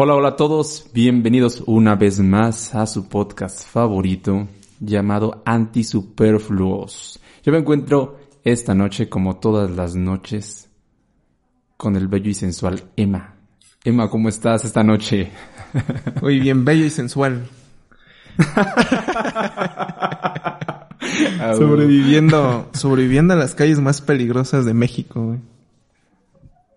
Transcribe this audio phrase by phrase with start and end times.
[0.00, 4.46] Hola, hola a todos, bienvenidos una vez más a su podcast favorito
[4.78, 7.18] llamado Antisuperfluos.
[7.42, 10.70] Yo me encuentro esta noche, como todas las noches,
[11.76, 13.34] con el bello y sensual Emma.
[13.82, 15.32] Emma, ¿cómo estás esta noche?
[16.22, 17.48] Muy bien, bello y sensual.
[21.56, 25.40] sobreviviendo, sobreviviendo a las calles más peligrosas de México, güey.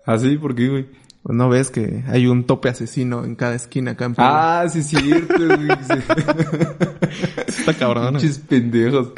[0.08, 0.40] ¿Ah, sí?
[0.40, 1.02] ¿Por qué, güey?
[1.24, 4.80] Pues no ves que hay un tope asesino en cada esquina acá en Ah, sí
[4.80, 5.68] es cierto, güey.
[7.48, 8.16] Está cabrón.
[8.16, 9.14] Muchos pendejos.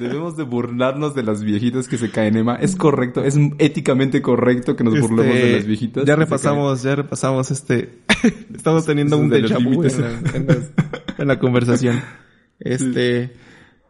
[0.00, 2.56] Debemos de burlarnos de las viejitas que se caen, Emma.
[2.56, 6.04] Es correcto, es éticamente correcto que nos Este, burlemos de las viejitas.
[6.04, 8.00] Ya repasamos, ya repasamos este.
[8.54, 9.84] Estamos teniendo un déjà vu
[11.18, 12.02] en la conversación.
[12.58, 13.34] Este,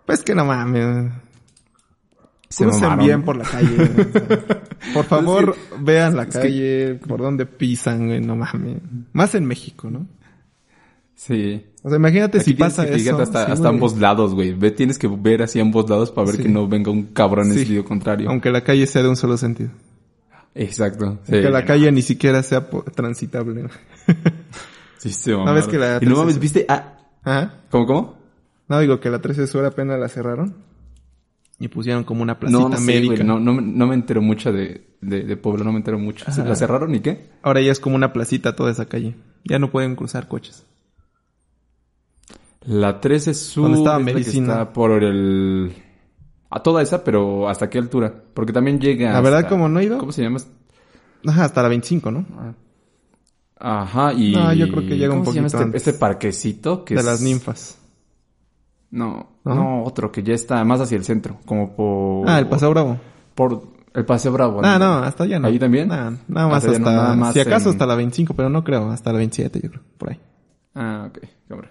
[0.07, 1.13] pues que no mames.
[2.49, 3.07] Se Crucen mamaron.
[3.07, 3.77] bien por la calle.
[4.95, 8.79] Por favor, vean la que- calle, por donde pisan, güey, no mames.
[9.13, 10.07] Más en México, ¿no?
[11.15, 11.65] Sí.
[11.83, 13.19] O sea, imagínate Aquí si tienes pasa que eso.
[13.21, 14.53] hasta, sí, hasta ambos lados, güey.
[14.53, 16.43] Ve, tienes que ver así ambos lados para ver Sí.
[16.45, 17.59] que no venga un cabrón en Sí.
[17.61, 18.29] sentido contrario.
[18.31, 19.71] Aunque la calle sea de un solo sentido.
[20.55, 21.19] Exacto.
[21.25, 21.67] Sí, que la no.
[21.67, 23.65] calle ni siquiera sea transitable.
[24.99, 26.65] Sí, se ¿No ves que la Y no mames, es- ¿viste?
[26.69, 27.55] Ah, Ajá.
[27.71, 28.19] ¿cómo, cómo?
[28.69, 30.55] No digo que la 13 sur apenas la cerraron.
[31.59, 33.15] Y pusieron como una placita No, no sé, médica.
[33.15, 33.27] güey.
[33.27, 36.25] No, no, me- no me entero mucho de, de, de Puebla, no me entero mucho.
[36.31, 36.51] ¿Se Ajá.
[36.51, 37.31] ¿La cerraron y qué?
[37.43, 39.15] Ahora ya es como una placita toda esa calle.
[39.45, 40.67] Ya no pueden cruzar coches.
[42.65, 44.53] La 13 Sur ¿Dónde estaba Medicina?
[44.53, 45.73] está por el...
[46.51, 48.13] A toda esa, pero ¿hasta qué altura?
[48.35, 49.99] Porque también llega La verdad, hasta- como no he ido.
[49.99, 50.39] ¿Cómo se llama?
[51.27, 52.27] Ajá, hasta la 25, ¿no?
[53.59, 54.33] Ajá, y...
[54.33, 55.87] No, yo creo que llega un ¿cómo se llama poquito este, antes.
[55.87, 56.85] este parquecito?
[56.85, 57.79] Que de es- las ninfas.
[58.91, 59.55] No, ¿No?
[59.55, 62.29] no, otro que ya está más hacia el centro, como por...
[62.29, 62.99] Ah, el Paseo Bravo.
[63.35, 63.63] Por
[63.95, 64.61] el Paseo Bravo.
[64.63, 65.49] Ah, no, hasta allá no.
[65.49, 65.89] ¿Ahí también?
[65.89, 66.91] Nah, nada más Hasta allá hasta...
[66.93, 68.91] no, nada más si acaso en- hasta la 25, pero no creo.
[68.91, 69.83] Hasta la 27, yo creo.
[69.97, 70.21] Por ahí.
[70.75, 71.71] Ah, ok, cabrón.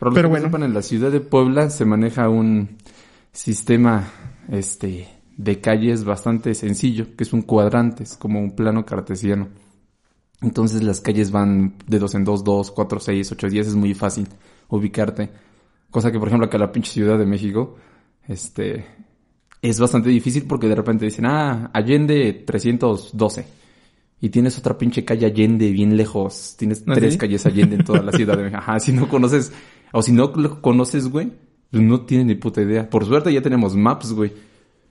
[0.00, 0.46] Pero, Pero bueno.
[0.46, 2.76] sepan, en la ciudad de Puebla se maneja un
[3.32, 4.04] sistema,
[4.48, 9.48] este, de calles bastante sencillo, que es un cuadrante, es como un plano cartesiano.
[10.42, 13.94] Entonces las calles van de dos en dos, dos, cuatro, seis, ocho, diez, es muy
[13.94, 14.28] fácil
[14.68, 15.30] ubicarte.
[15.94, 17.76] Cosa que, por ejemplo, acá en la pinche Ciudad de México,
[18.26, 18.84] este,
[19.62, 23.46] es bastante difícil porque de repente dicen, ah, Allende 312.
[24.20, 26.56] Y tienes otra pinche calle Allende bien lejos.
[26.58, 27.18] Tienes ¿Ah, tres sí?
[27.20, 28.58] calles Allende en toda la Ciudad de México.
[28.58, 29.52] Ajá, si no conoces,
[29.92, 31.30] o si no lo conoces, güey,
[31.70, 32.90] no tienes ni puta idea.
[32.90, 34.32] Por suerte ya tenemos maps, güey.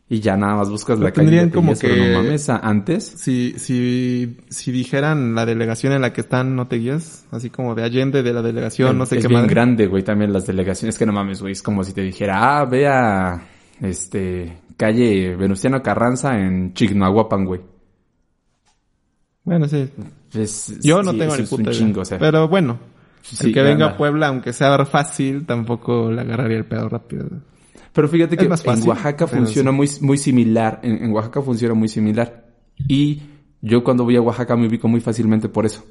[0.10, 1.28] Y ya nada más buscas la Pero calle.
[1.28, 3.04] y tendrían ya te como que- no mames, antes.
[3.06, 7.26] Si, si, si dijeran la delegación en la que están, ¿no te guías?
[7.32, 9.54] Así como de Allende, de la delegación, no sé es qué bien madre.
[9.54, 10.98] grande, güey, también las delegaciones.
[10.98, 11.54] Que no mames, güey.
[11.54, 13.42] Es como si te dijera, ah, ve a,
[13.82, 17.62] este, calle Venustiano Carranza en Chignahuapan, güey.
[19.46, 19.90] Bueno, sí.
[20.34, 22.18] Es- Yo no sí, tengo ni es puta chingo, o sea.
[22.20, 22.78] Pero bueno,
[23.22, 26.66] Sí, el que la- venga la- a Puebla, aunque sea fácil, tampoco le agarraría el
[26.66, 27.28] pedo rápido.
[27.94, 30.80] Pero fíjate que más fácil, en Oaxaca funciona muy, muy similar.
[30.84, 32.48] En, en Oaxaca funciona muy similar.
[32.88, 33.22] Y
[33.62, 35.86] yo cuando voy a Oaxaca me ubico muy fácilmente por eso.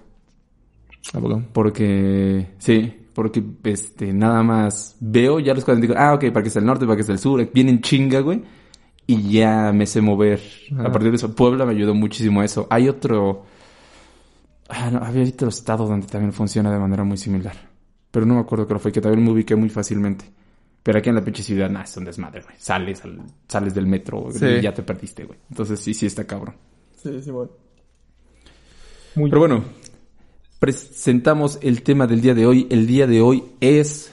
[1.15, 1.43] ¿A poco?
[1.53, 6.49] Porque, sí, porque este, nada más veo ya los cuadros digo, ah, ok, para que
[6.49, 8.43] está el norte, para que está el sur, vienen chinga, güey.
[9.07, 10.41] Y ya me sé mover.
[10.79, 12.67] A partir de eso, Puebla me ayudó muchísimo a eso.
[12.71, 13.45] Hay otro,
[14.69, 17.57] ah, no, había otro estado donde también funciona de manera muy similar.
[18.11, 20.25] Pero no me acuerdo qué fue, que también me ubiqué muy fácilmente.
[20.83, 22.55] Pero aquí en la pinche ciudad, nah, es un desmadre, güey.
[22.59, 24.45] Sales, al- sales del metro Sí.
[24.47, 25.39] y ya te perdiste, güey.
[25.51, 26.57] Entonces sí, sí está cabrón.
[27.01, 27.53] Sí, sí, bueno.
[29.15, 29.65] Muy Pero bueno,
[30.59, 32.67] presentamos el tema del día de hoy.
[32.71, 34.13] El día de hoy es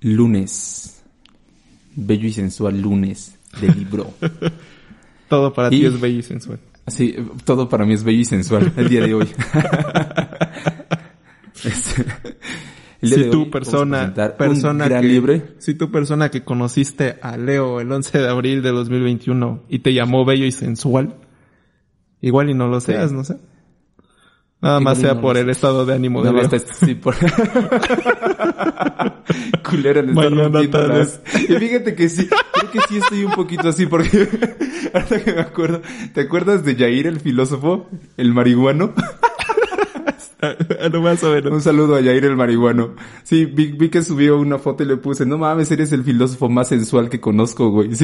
[0.00, 1.02] lunes.
[1.96, 4.12] Bello y sensual lunes de libro.
[5.28, 6.60] Todo para Y- ti es bello y sensual.
[6.86, 7.14] Así,
[7.44, 9.28] todo para mí es bello y sensual el día de hoy.
[11.64, 12.04] Este,
[13.00, 15.54] el día Si de hoy tu a persona, persona que, libre.
[15.58, 19.94] si tu persona que conociste a Leo el 11 de abril de 2021 y te
[19.94, 21.14] llamó bello y sensual,
[22.20, 23.36] igual y no lo seas, no sé.
[24.60, 25.52] Nada más sea no por el sé.
[25.52, 26.50] estado de ánimo de Nada Leo.
[26.50, 27.14] más sí, por...
[30.14, 30.98] Mañana rompiendo tarde.
[30.98, 31.20] las...
[31.48, 34.28] Y fíjate que sí, creo que sí estoy un poquito así porque...
[34.94, 35.82] Ahora que me acuerdo,
[36.14, 37.88] ¿te acuerdas de Jair el filósofo?
[38.16, 38.94] El marihuano.
[40.92, 41.22] no más.
[41.22, 42.94] Un saludo a Yair el marihuano.
[43.22, 46.68] Sí, vi, que subió una foto y le puse, no mames, eres el filósofo más
[46.68, 47.90] sensual que conozco, güey.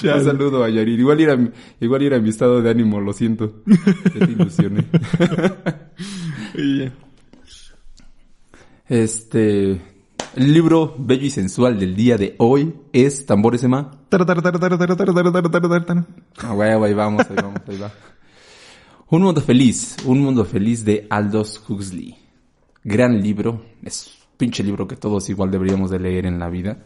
[0.00, 0.10] Sí.
[0.10, 0.86] Un saludo a Yair.
[0.88, 1.38] Igual era,
[1.80, 3.62] igual mi estado de ánimo, lo siento.
[4.12, 4.84] Te ilusioné.
[8.88, 9.80] este...
[10.36, 13.92] El libro bello y sensual del día de hoy es Tambores Emma.
[16.42, 17.62] Ah, vamos, vamos.
[19.10, 22.16] Un mundo feliz, un mundo feliz de Aldous Huxley.
[22.82, 26.78] Gran libro, es un pinche libro que todos igual deberíamos de leer en la vida.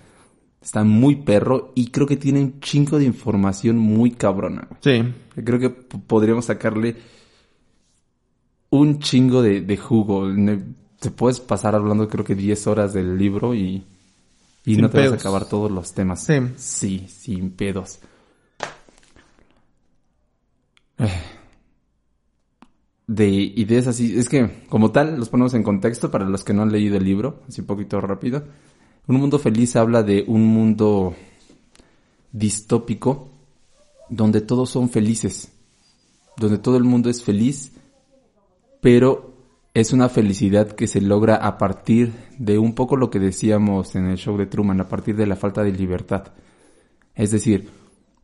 [0.61, 4.69] Está muy perro y creo que tiene un chingo de información muy cabrona.
[4.81, 5.03] Sí.
[5.45, 6.97] Creo que podríamos sacarle
[8.71, 10.27] un chingo de, de jugo.
[10.99, 13.85] Te puedes pasar hablando creo que 10 horas del libro y,
[14.65, 16.25] y Sin no te vas a acabar todos los temas.
[16.25, 16.35] Sí.
[16.57, 18.01] Sí, sin pedos.
[20.99, 21.38] Eh.
[23.09, 26.61] De ideas así, es que como tal los ponemos en contexto para los que no
[26.61, 28.45] han leído el libro, así un poquito rápido.
[29.07, 31.15] Un mundo feliz habla de un mundo
[32.31, 33.31] distópico
[34.11, 35.51] donde todos son felices,
[36.37, 37.73] donde todo el mundo es feliz,
[38.83, 39.33] pero
[39.73, 44.05] es una felicidad que se logra a partir de un poco lo que decíamos en
[44.05, 46.35] el show de Truman, a partir de la falta de libertad.
[47.15, 47.71] Es decir,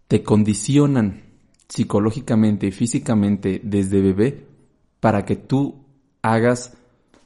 [0.09, 1.23] te condicionan
[1.69, 4.54] psicológicamente y físicamente desde bebé
[5.05, 5.85] para que tú
[6.23, 6.73] hagas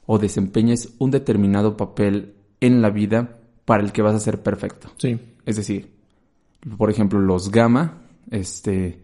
[0.05, 4.89] o desempeñes un determinado papel en la vida para el que vas a ser perfecto.
[4.97, 5.17] Sí.
[5.45, 5.89] Es decir,
[6.77, 8.99] por ejemplo, los gamma, este,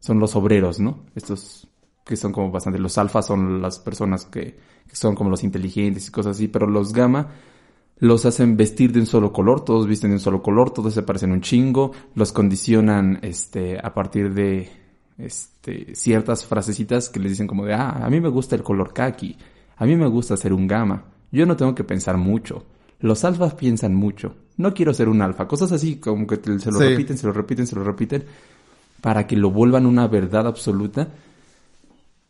[0.00, 1.04] son los obreros, ¿no?
[1.14, 1.68] Estos
[2.04, 4.58] que son como bastante, los alfas son las personas que,
[4.88, 7.28] que son como los inteligentes y cosas así, pero los gamma
[7.98, 11.04] los hacen vestir de un solo color, todos visten de un solo color, todos se
[11.04, 14.68] parecen un chingo, los condicionan, este, a partir de,
[15.18, 18.92] este, ciertas frasecitas que les dicen como de, ah, a mí me gusta el color
[18.92, 19.36] kaki,
[19.76, 22.64] a mí me gusta ser un gamma, yo no tengo que pensar mucho.
[23.00, 24.34] Los alfas piensan mucho.
[24.56, 25.46] No quiero ser un alfa.
[25.46, 26.84] Cosas así como que te- se lo Sí.
[26.88, 28.24] repiten, se lo repiten, se lo repiten.
[29.02, 31.08] Para que lo vuelvan una verdad absoluta.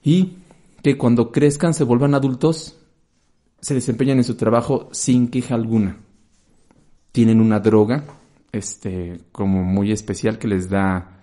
[0.02, 0.38] Y
[0.82, 2.76] que cuando crezcan, se vuelvan adultos,
[3.60, 5.98] se desempeñan en su trabajo sin queja alguna.
[7.12, 8.04] Tienen una droga,
[8.50, 11.15] este, como muy especial que les da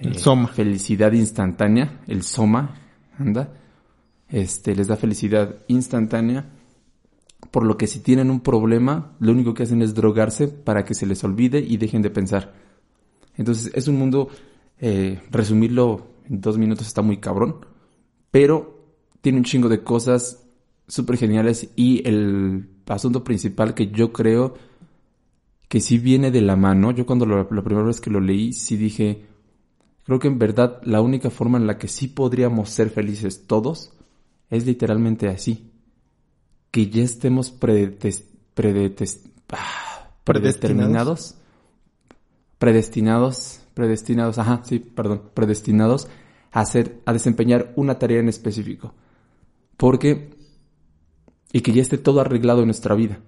[0.00, 0.48] El soma.
[0.48, 2.74] felicidad instantánea, el soma,
[3.18, 3.52] anda,
[4.28, 6.50] este, les da felicidad instantánea,
[7.50, 10.94] por lo que si tienen un problema, lo único que hacen es drogarse para que
[10.94, 12.54] se les olvide y dejen de pensar.
[13.36, 14.28] Entonces es un mundo,
[14.78, 17.56] eh, resumirlo en dos minutos está muy cabrón,
[18.30, 18.80] pero
[19.20, 20.44] tiene un chingo de cosas
[20.88, 24.54] súper geniales y el asunto principal que yo creo
[25.68, 28.52] que sí viene de la mano, yo cuando lo- la primera vez que lo leí
[28.52, 29.26] sí dije,
[30.12, 33.94] creo que en verdad la única forma en la que sí podríamos ser felices todos
[34.50, 35.72] es literalmente así.
[36.70, 37.50] Que ya estemos
[39.52, 41.36] ah, predeterminados,
[42.58, 46.08] predestinados, predestinados, ajá, sí, perdón, predestinados
[46.50, 48.92] a hacer, a desempeñar una tarea en específico.
[49.78, 50.36] Porque,
[51.52, 53.18] y que ya esté todo arreglado en nuestra vida.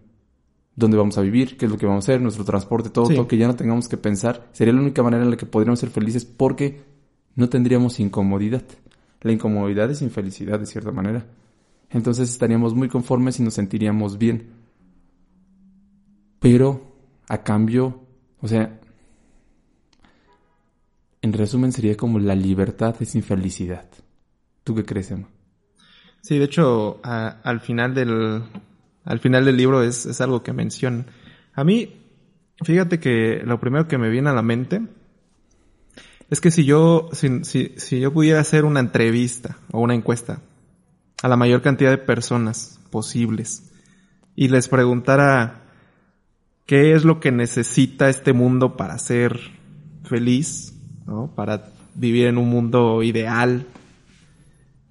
[0.76, 3.14] Dónde vamos a vivir, qué es lo que vamos a hacer, nuestro transporte, todo, Sí.
[3.14, 4.48] todo, que ya no tengamos que pensar.
[4.52, 6.82] Sería la única manera en la que podríamos ser felices porque
[7.36, 8.62] no tendríamos incomodidad.
[9.20, 11.26] La incomodidad es infelicidad de cierta manera.
[11.90, 14.50] Entonces estaríamos muy conformes y nos sentiríamos bien.
[16.40, 16.92] Pero
[17.28, 18.00] a cambio,
[18.40, 18.78] o sea,
[21.22, 23.86] en resumen sería como la libertad es infelicidad.
[24.62, 25.28] ¿Tú qué crees, Emma?
[26.20, 28.42] Sí, de hecho, a- al final del,
[29.04, 31.06] al final del libro es, es algo que mencionan.
[31.52, 32.02] A mí,
[32.62, 34.82] fíjate que lo primero que me viene a la mente
[36.30, 40.40] es que si yo, si, si, yo pudiera hacer una entrevista o una encuesta
[41.22, 43.70] a la mayor cantidad de personas posibles
[44.34, 45.62] y les preguntara
[46.66, 49.38] qué es lo que necesita este mundo para ser
[50.04, 50.74] feliz,
[51.06, 51.32] ¿no?
[51.34, 53.66] Para vivir en un mundo ideal,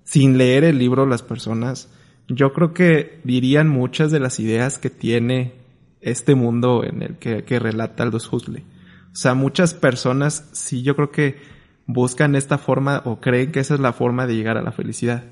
[0.03, 1.89] sin leer el libro las personas,
[2.27, 5.53] yo creo que dirían muchas de las ideas que tiene
[6.01, 8.63] este mundo en el que, relata Aldous Huxley.
[9.11, 11.37] O sea, muchas personas sí yo creo que
[11.85, 15.23] buscan esta forma o creen que esa es la forma de llegar a la felicidad.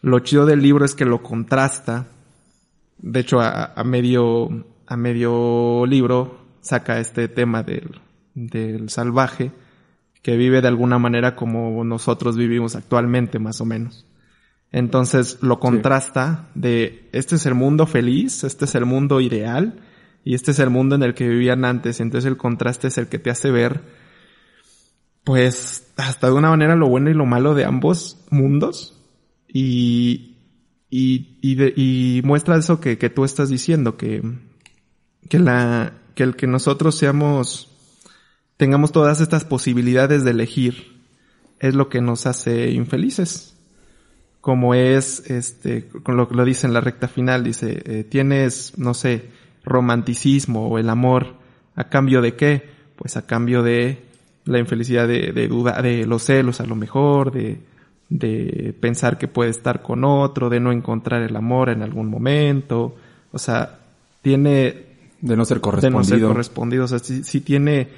[0.00, 2.06] Lo chido del libro es que lo contrasta.
[2.98, 8.00] De hecho, a, a medio, a medio libro saca este tema del,
[8.34, 9.52] del salvaje
[10.22, 14.06] que vive de alguna manera como nosotros vivimos actualmente, más o menos.
[14.76, 19.80] Entonces lo contrasta de este es el mundo feliz, este es el mundo ideal
[20.24, 22.00] y este es el mundo en el que vivían antes.
[22.00, 23.82] Entonces el contraste es el que te hace ver,
[25.22, 29.00] pues, hasta de una manera lo bueno y lo malo de ambos mundos
[29.46, 30.38] y,
[30.90, 34.22] y, y, de- y muestra eso que, que tú estás diciendo, que,
[35.28, 37.70] que la, que el que nosotros seamos,
[38.56, 41.00] tengamos todas estas posibilidades de elegir
[41.60, 43.53] es lo que nos hace infelices.
[44.44, 48.74] Como es, este, con lo que lo dice en la recta final, dice, eh, tienes,
[48.76, 49.30] no sé,
[49.64, 51.36] romanticismo o el amor,
[51.74, 52.68] ¿a cambio de qué?
[52.94, 54.02] Pues a cambio de
[54.44, 57.58] la infelicidad de, de duda, de los celos a lo mejor, de,
[58.10, 62.96] de pensar que puede estar con otro, de no encontrar el amor en algún momento.
[63.32, 63.78] O sea,
[64.20, 64.92] tiene...
[65.22, 65.98] De no ser De correspondido.
[66.00, 66.84] no ser correspondido.
[66.84, 67.88] O sea, sí, sí tiene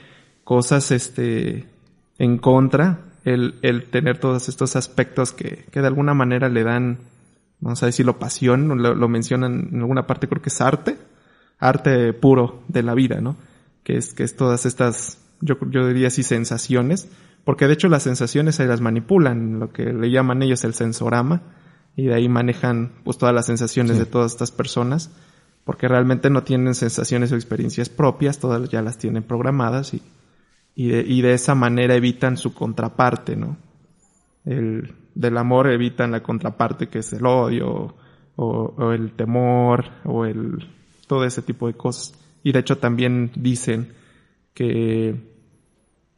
[0.44, 1.64] cosas, este,
[2.20, 6.98] en contra el, el tener todos estos aspectos que, que de alguna manera le dan,
[7.60, 10.96] vamos a decirlo, pasión, lo, lo mencionan en alguna parte, creo que es arte,
[11.58, 13.36] arte puro de la vida, ¿no?
[13.82, 17.08] Que es, que es todas estas, yo, yo diría así, sensaciones,
[17.44, 21.42] porque de hecho las sensaciones se las manipulan, lo que le llaman ellos el sensorama,
[21.96, 23.98] y de ahí manejan pues todas las sensaciones Sí.
[23.98, 25.10] de todas estas personas,
[25.64, 30.02] porque realmente no tienen sensaciones o experiencias propias, todas ya las tienen programadas y,
[30.76, 33.56] y de, y de esa manera evitan su contraparte, ¿no?
[34.44, 37.96] El, del amor evitan la contraparte que es el odio
[38.36, 40.68] o, o el temor o el
[41.08, 42.14] todo ese tipo de cosas.
[42.44, 43.94] Y de hecho también dicen
[44.54, 45.16] que,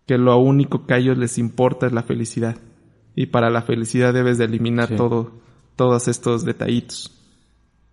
[0.07, 2.59] que lo único que a ellos les importa es la felicidad.
[3.15, 4.97] Y para la felicidad debes de eliminar Sí.
[4.97, 5.31] todo,
[5.77, 7.15] todos estos detallitos.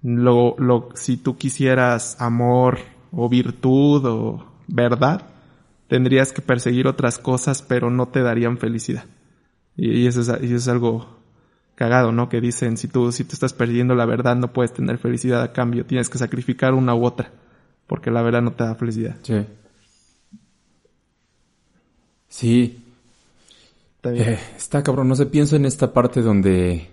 [0.02, 2.80] Lo, lo, si tú quisieras amor
[3.12, 5.35] o virtud o verdad,
[5.88, 9.06] tendrías que perseguir otras cosas, pero no te darían felicidad.
[9.78, 11.08] Y, y eso, es, y eso es algo
[11.76, 12.30] cagado, ¿no?
[12.30, 15.52] Que dicen, si tú, si tú estás perdiendo la verdad, no puedes tener felicidad a
[15.54, 15.86] cambio.
[15.86, 17.32] Tienes que sacrificar una u otra.
[17.88, 19.16] Porque la verdad no te da felicidad.
[19.22, 19.46] Sí.
[22.28, 22.82] Sí,
[23.98, 24.30] Está bien.
[24.30, 26.90] Eh, está cabrón, no sé, pienso en esta parte donde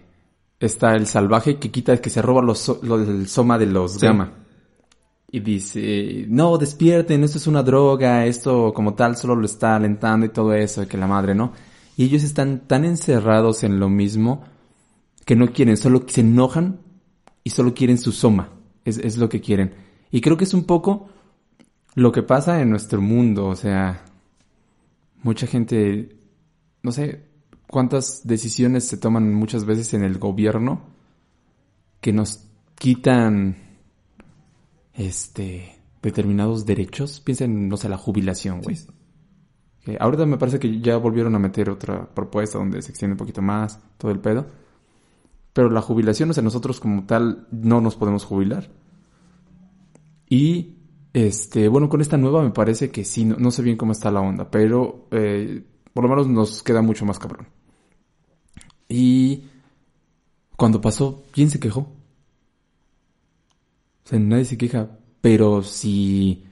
[0.61, 4.07] está el salvaje que quita, que se roba los, del soma de los Sí.
[4.07, 4.33] gamma.
[5.33, 10.27] Y dice, no, despierten, esto es una droga, esto como tal solo lo está alentando
[10.27, 11.53] y todo eso, que la madre, ¿no?
[11.97, 14.45] Y ellos están tan encerrados en lo mismo
[15.25, 16.81] que no quieren, solo se enojan
[17.43, 18.51] y solo quieren su soma,
[18.85, 19.75] es, es lo que quieren.
[20.11, 21.09] Y creo que es un poco
[21.95, 24.05] lo que pasa en nuestro mundo, o sea,
[25.23, 26.15] mucha gente
[26.83, 27.25] no sé
[27.69, 30.83] cuántas decisiones se toman muchas veces en el gobierno
[32.01, 33.57] que nos quitan
[34.95, 37.21] este determinados derechos.
[37.21, 38.77] Piensa en, no sé, la jubilación, güey.
[39.99, 43.43] Ahorita me parece que ya volvieron a meter otra propuesta donde se extiende un poquito
[43.43, 44.47] más todo el pedo.
[45.53, 48.71] Pero la jubilación, o sea, nosotros como tal no nos podemos jubilar.
[50.29, 50.77] Y,
[51.13, 54.11] este, bueno, con esta nueva me parece que sí, no, no sé bien cómo está
[54.11, 57.49] la onda, pero eh, por lo menos nos queda mucho más cabrón.
[58.89, 59.45] Y
[60.57, 61.89] cuando pasó, ¿quién se quejó?
[64.13, 64.91] Sea, nadie se queja,
[65.23, 66.45] pero si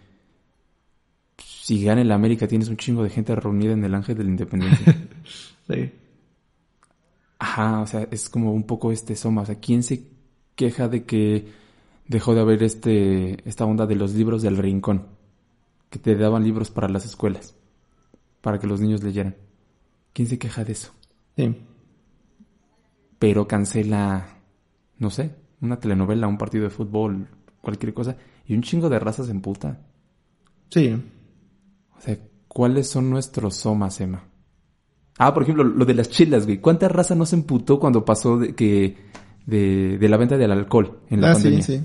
[1.37, 4.31] si gana el América tienes un chingo de gente reunida en el Ángel de la
[4.31, 4.97] Independencia.
[5.69, 5.93] Sí.
[7.39, 9.43] Ajá, o sea, es como un poco este soma.
[9.43, 10.09] O sea, ¿quién se
[10.57, 11.53] queja de que
[12.09, 15.07] dejó de haber este, esta onda de los libros del rincón?
[15.89, 17.55] Que te daban libros para las escuelas.
[18.41, 19.37] Para que los niños leyeran.
[20.13, 20.93] ¿Quién se queja de eso?
[21.37, 21.55] Sí.
[23.21, 24.41] Pero cancela,
[24.99, 27.29] no sé, una telenovela, un partido de fútbol,
[27.61, 28.17] cualquier cosa.
[28.47, 29.81] Y un chingo de razas en puta.
[30.71, 30.95] Sí.
[31.97, 34.25] O sea, ¿cuáles son nuestros somas, Emma?
[35.19, 36.59] Ah, por ejemplo, lo de las chelas, güey.
[36.59, 38.97] ¿Cuánta raza no se emputó cuando pasó de que
[39.47, 41.63] de, de la venta del alcohol en la Ah, pandemia?
[41.63, 41.85] sí, sí.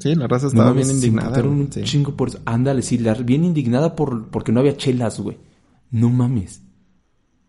[0.00, 1.42] Sí, la raza No estaba mames, bien indignada.
[1.42, 1.82] un Sí.
[1.82, 2.38] chingo por eso.
[2.44, 5.38] Ándale, sí, la- bien indignada por, porque no había chelas, güey.
[5.90, 6.62] No mames.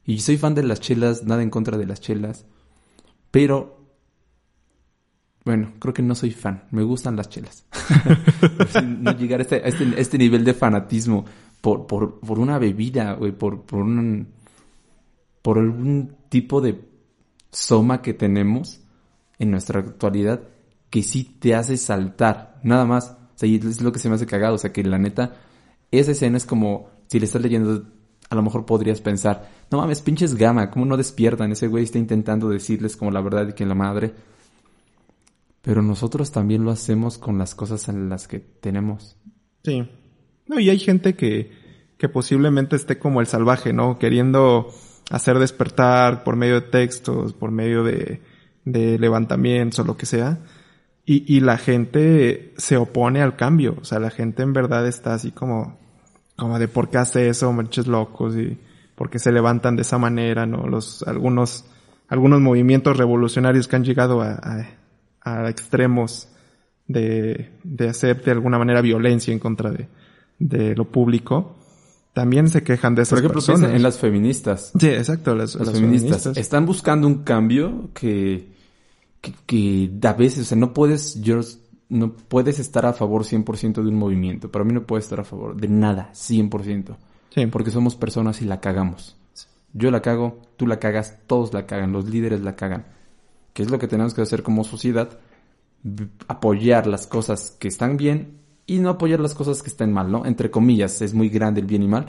[0.05, 2.45] Y soy fan de las chelas, nada en contra de las chelas.
[3.29, 3.78] Pero,
[5.49, 6.65] bueno, creo que no soy fan.
[6.69, 7.65] Me gustan las chelas.
[8.83, 11.25] No llegar a este, a este, a este nivel de fanatismo
[11.59, 14.27] por, por, por una bebida, güey, por, por un,
[15.41, 16.79] por algún tipo de
[17.49, 18.81] soma que tenemos
[19.39, 20.41] en nuestra actualidad
[20.91, 23.17] que sí te hace saltar, nada más.
[23.33, 25.33] O sea, y es lo que se me hace cagado, o sea, que la neta,
[25.89, 27.85] esa escena es como, si le estás leyendo,
[28.29, 31.51] a lo mejor podrías pensar, no mames, pinches gama, ¿cómo no despiertan?
[31.51, 34.13] Ese güey está intentando decirles como la verdad y que la madre.
[35.61, 39.17] Pero nosotros también lo hacemos con las cosas en las que tenemos.
[39.63, 39.89] Sí.
[40.47, 41.51] No, y hay gente que,
[41.97, 43.99] que posiblemente esté como el salvaje, ¿no?
[43.99, 44.69] Queriendo
[45.11, 48.21] hacer despertar por medio de textos, por medio de,
[48.65, 50.39] de levantamientos o lo que sea.
[51.05, 53.77] Y, y la gente se opone al cambio.
[53.81, 55.77] O sea, la gente en verdad está así como,
[56.35, 58.57] como de por qué hace eso, manches locos y
[58.95, 60.67] por qué se levantan de esa manera, ¿no?
[60.67, 61.65] Los, algunos,
[62.07, 64.67] algunos movimientos revolucionarios que han llegado a, a,
[65.21, 66.27] a extremos
[66.87, 69.87] de, de hacer de alguna manera violencia en contra de,
[70.39, 71.55] de lo público,
[72.13, 73.71] también se quejan de esas Por ejemplo, personas.
[73.75, 74.71] en las feministas.
[74.79, 76.37] Sí, exacto, las, Las las feministas, feministas.
[76.37, 78.49] están buscando un cambio que,
[79.21, 81.39] que, que a veces, o sea, no puedes, yo,
[81.89, 84.51] no puedes estar a favor 100% de un movimiento.
[84.51, 86.95] Para mí no puedes estar a favor de nada, 100%.
[87.35, 89.15] Sí, Porque somos personas y la cagamos.
[89.73, 92.85] Yo la cago, tú la cagas, todos la cagan, los líderes la cagan.
[93.59, 95.19] ¿Qué es lo que tenemos que hacer como sociedad?
[96.29, 100.25] Apoyar las cosas que están bien y no apoyar las cosas que están mal, ¿no?
[100.25, 102.05] Entre comillas, es muy grande el bien y mal.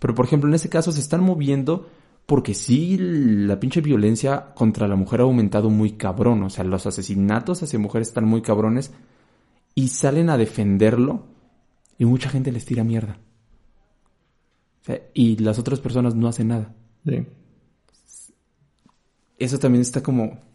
[0.00, 1.88] Pero por ejemplo, en ese caso se están moviendo
[2.26, 6.42] porque sí, la pinche violencia contra la mujer ha aumentado muy cabrón.
[6.42, 8.90] O sea, los asesinatos hacia mujeres están muy cabrones
[9.76, 11.22] y salen a defenderlo
[11.98, 13.16] y mucha gente les tira mierda.
[14.80, 16.74] O sea, y las otras personas no hacen nada.
[17.06, 17.28] Sí.
[19.38, 20.49] Eso también está como...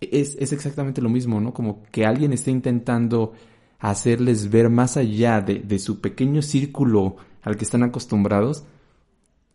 [0.00, 1.52] Es, es exactamente lo mismo, ¿no?
[1.52, 3.32] Como que alguien esté intentando
[3.78, 8.64] hacerles ver más allá de, de su pequeño círculo al que están acostumbrados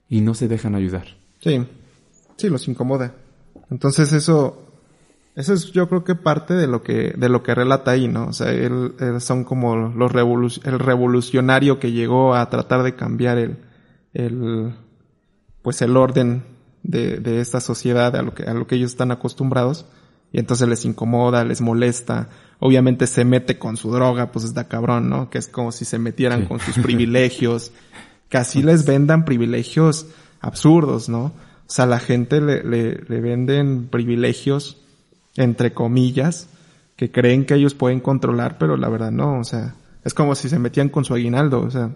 [0.10, 1.06] y no se dejan ayudar.
[1.42, 1.66] Sí,
[2.38, 3.16] sí, los incomoda.
[3.70, 4.68] Entonces eso,
[5.36, 8.28] eso es yo creo que parte de lo que, de lo que relata ahí, ¿no?
[8.28, 13.58] O sea, él, son como los el revolucionario que llegó a tratar de cambiar el,
[14.14, 14.76] el,
[15.62, 16.44] pues el orden
[16.84, 19.86] de, de esta sociedad a lo que, a lo que ellos están acostumbrados.
[20.34, 22.28] Y entonces les incomoda, les molesta.
[22.60, 25.30] Obviamente se mete con su droga, pues está cabrón, ¿no?
[25.30, 27.72] Que es como si se metieran con sus privilegios.
[28.30, 30.08] Que así les vendan privilegios
[30.42, 31.26] absurdos, ¿no?
[31.26, 31.34] O
[31.68, 34.82] sea, la gente le, le, le venden privilegios,
[35.36, 36.50] entre comillas,
[36.96, 40.50] que creen que ellos pueden controlar, pero la verdad no, o sea, es como si
[40.50, 41.92] se metían con su aguinaldo, o sea,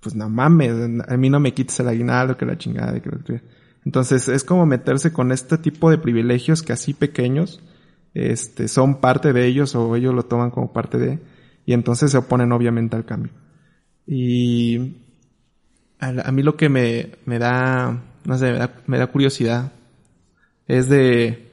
[0.00, 0.72] pues no mames,
[1.06, 3.10] a mí no me quites el aguinaldo, que la chingada, que
[3.84, 7.60] Entonces es como meterse con este tipo de privilegios que así pequeños,
[8.14, 11.18] este, son parte de ellos o ellos lo toman como parte de,
[11.64, 13.32] y entonces se oponen obviamente al cambio.
[14.06, 14.96] Y
[15.98, 18.52] a, mí lo que me, me da, no sé,
[18.86, 19.72] me da, curiosidad
[20.66, 21.48] es de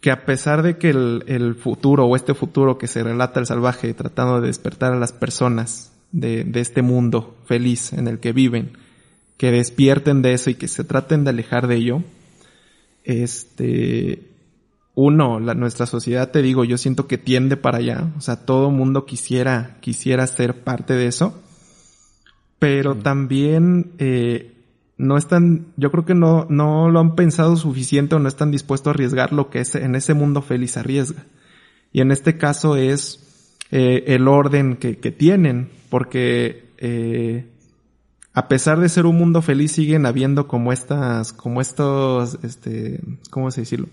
[0.00, 3.92] que a pesar de que el, futuro o este futuro que se relata el salvaje
[3.94, 8.72] tratando de despertar a las personas de este mundo feliz en el que viven,
[9.38, 12.02] que despierten de eso y que se traten de alejar de ello,
[13.04, 14.32] este,
[14.94, 18.70] uno, la, nuestra sociedad, te digo, yo siento que tiende para allá, o sea, todo
[18.70, 21.40] mundo quisiera, quisiera ser parte de eso,
[22.58, 24.56] pero también eh,
[24.96, 28.88] no están, yo creo que no, no lo han pensado suficiente o no están dispuestos
[28.88, 31.24] a arriesgar lo que es en ese mundo feliz arriesga.
[31.92, 37.46] Y en este caso es eh, el orden que, que, tienen, porque eh,
[38.38, 43.50] a pesar de ser un mundo feliz siguen habiendo como estas, como estos, este, ¿cómo
[43.50, 43.88] se decirlo?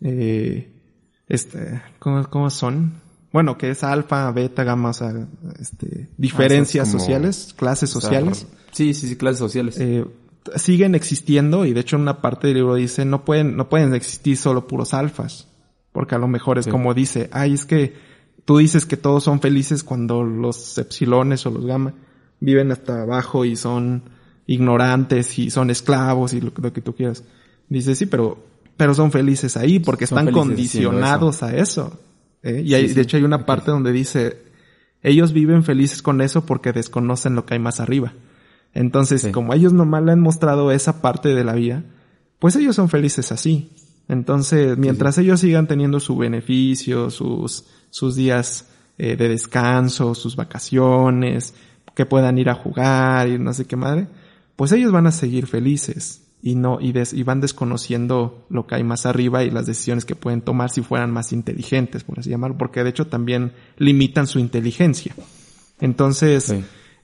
[0.00, 0.72] Eh,
[1.28, 2.94] este, ¿cómo, ¿cómo son?
[3.32, 5.14] bueno, que es alfa, beta, gamma, o sea,
[5.60, 8.48] este, diferencias sociales, clases sociales.
[8.72, 9.78] Sí, sí, sí, clases sociales.
[9.78, 10.04] Eh,
[10.56, 13.94] siguen existiendo y de hecho en una parte del libro dice no pueden, no pueden
[13.94, 15.46] existir solo puros alfas.
[15.92, 17.94] Porque a lo mejor es como dice, ay, es que
[18.44, 21.94] tú dices que todos son felices cuando los epsilones o los gamma
[22.40, 24.02] viven hasta abajo y son
[24.46, 27.24] ignorantes y son esclavos y lo, que tú quieras.
[27.68, 28.38] Dice, sí, pero,
[28.76, 31.98] pero son felices ahí porque están condicionados a eso.
[32.42, 32.62] ¿eh?
[32.64, 34.38] Y de hecho hay una parte donde dice,
[35.02, 38.12] ellos viven felices con eso porque desconocen lo que hay más arriba.
[38.74, 41.84] Entonces, como ellos nomás le han mostrado esa parte de la vida,
[42.38, 43.70] pues ellos son felices así.
[44.08, 48.66] Entonces, mientras ellos sigan teniendo su beneficio, sus, sus días
[48.98, 51.54] eh, de descanso, sus vacaciones,
[51.96, 54.06] que puedan ir a jugar y no sé qué madre,
[54.54, 58.84] pues ellos van a seguir felices y no y, y, van desconociendo lo que hay
[58.84, 62.58] más arriba y las decisiones que pueden tomar si fueran más inteligentes, por así llamarlo,
[62.58, 65.14] porque de hecho también limitan su inteligencia.
[65.80, 66.54] Entonces,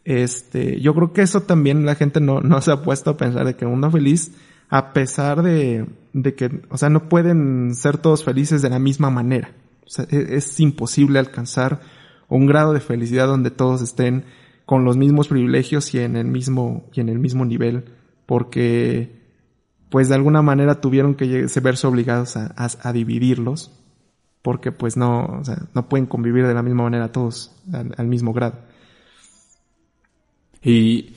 [0.04, 3.46] este, yo creo que eso también la gente no, no se ha puesto a pensar
[3.46, 4.32] de que el mundo feliz,
[4.68, 9.08] a pesar de, de que, o sea, no pueden ser todos felices de la misma
[9.08, 9.52] manera.
[9.86, 11.80] O sea, es, es imposible alcanzar
[12.28, 14.24] un grado de felicidad donde todos estén
[14.66, 17.84] con los mismos privilegios y en el mismo, y en el mismo nivel,
[18.26, 19.22] porque
[19.90, 23.72] pues de alguna manera tuvieron que verse obligados a, dividirlos,
[24.40, 25.42] porque pues no,
[25.74, 28.58] no pueden convivir de la misma manera todos al, mismo grado.
[30.62, 31.14] Y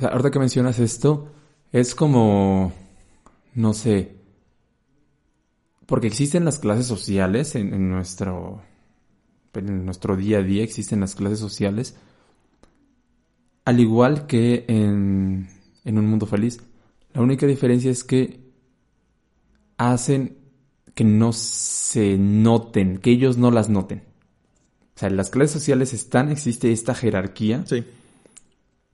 [0.00, 1.32] o ahorita que mencionas esto,
[1.72, 2.72] es como,
[3.54, 4.16] no sé,
[5.86, 8.60] porque existen las clases sociales en, nuestro,
[9.54, 11.96] en nuestro día a día, existen las clases sociales,
[13.68, 15.46] al igual que en,
[15.84, 16.58] en un mundo feliz.
[17.12, 18.40] La única diferencia es que
[19.76, 20.38] hacen
[20.94, 24.04] que no se noten, que ellos no las noten.
[24.96, 27.66] O sea, las clases sociales están, existe esta jerarquía.
[27.66, 27.84] Sí.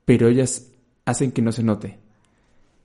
[0.05, 0.67] Pero ellas
[1.05, 2.01] hacen que no se note.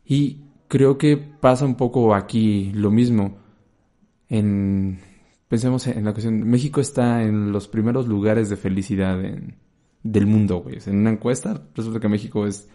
[0.06, 3.40] Y creo que pasa un poco aquí lo mismo.
[4.30, 5.00] En,
[5.48, 9.20] pensemos en la cuestión, México está en los primeros lugares de felicidad
[10.04, 10.78] del mundo, güey.
[10.86, 12.70] En una encuesta resulta que México es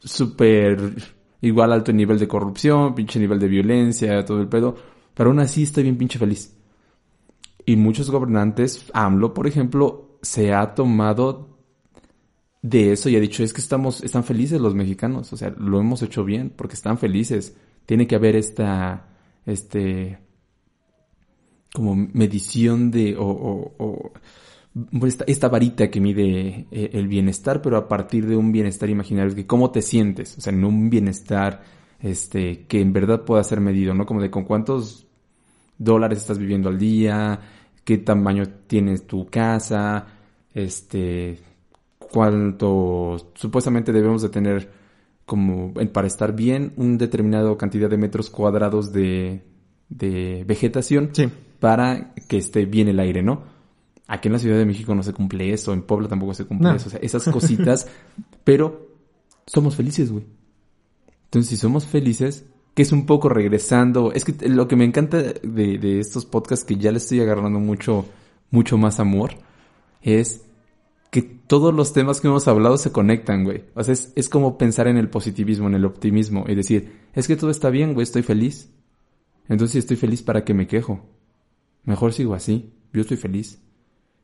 [0.00, 0.94] súper
[1.40, 4.76] igual alto nivel de corrupción, pinche nivel de violencia, todo el pedo,
[5.14, 6.56] pero aún así estoy bien pinche feliz.
[7.64, 11.56] Y muchos gobernantes, AMLO, por ejemplo, se ha tomado
[12.62, 15.80] de eso y ha dicho, es que estamos, están felices los mexicanos, o sea, lo
[15.80, 17.56] hemos hecho bien porque están felices.
[17.86, 19.08] Tiene que haber esta,
[19.44, 20.18] este,
[21.72, 24.12] como medición de, o, o,
[25.04, 29.34] esta, esta, varita que mide eh, el bienestar, pero a partir de un bienestar imaginario,
[29.34, 31.62] que cómo te sientes, o sea, no un bienestar,
[32.00, 34.04] este, que en verdad pueda ser medido, ¿no?
[34.04, 35.06] Como de con cuántos
[35.78, 37.40] dólares estás viviendo al día,
[37.84, 40.06] qué tamaño tienes tu casa,
[40.52, 41.38] este,
[41.98, 44.70] cuánto supuestamente debemos de tener
[45.24, 49.42] como para estar bien un determinado cantidad de metros cuadrados de,
[49.88, 51.10] de vegetación
[51.58, 53.55] para que esté bien el aire, ¿no?
[54.08, 56.76] Aquí en la Ciudad de México no se cumple eso, en Puebla tampoco se cumple
[56.76, 57.88] eso, o sea, esas cositas,
[58.44, 58.88] pero
[59.46, 60.24] somos felices, güey.
[61.24, 65.18] Entonces, si somos felices, que es un poco regresando, es que lo que me encanta
[65.18, 68.06] de, de estos podcasts que ya le estoy agarrando mucho,
[68.50, 69.32] mucho más amor,
[70.02, 70.42] es
[71.10, 73.64] que todos los temas que hemos hablado se conectan, güey.
[73.74, 77.26] O sea, es, es como pensar en el positivismo, en el optimismo y decir, es
[77.26, 78.70] que todo está bien, güey, estoy feliz.
[79.48, 81.06] Entonces, si estoy feliz, ¿para qué me quejo?
[81.84, 83.62] Mejor sigo así, yo estoy feliz.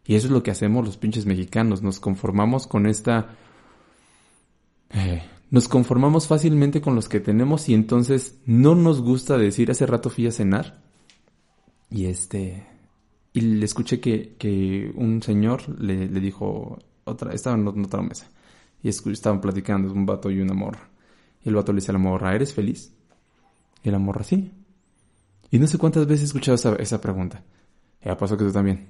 [0.04, 3.36] Y eso es lo que hacemos los pinches mexicanos, nos conformamos con esta...
[4.90, 9.86] Eh, nos conformamos fácilmente con los que tenemos y entonces no nos gusta decir, hace
[9.86, 10.82] rato fui a cenar
[11.90, 12.66] y este,
[13.34, 18.28] y le escuché que, que un señor le, le dijo, otra, estaba en otra mesa.
[18.82, 20.88] Y estaban platicando, un vato y una morra.
[21.44, 22.92] Y el vato le dice a la morra, ¿eres feliz?
[23.82, 24.50] Y la morra, sí.
[25.50, 27.42] Y no sé cuántas veces he escuchado esa, esa pregunta.
[28.04, 28.88] Ya pasó que tú también.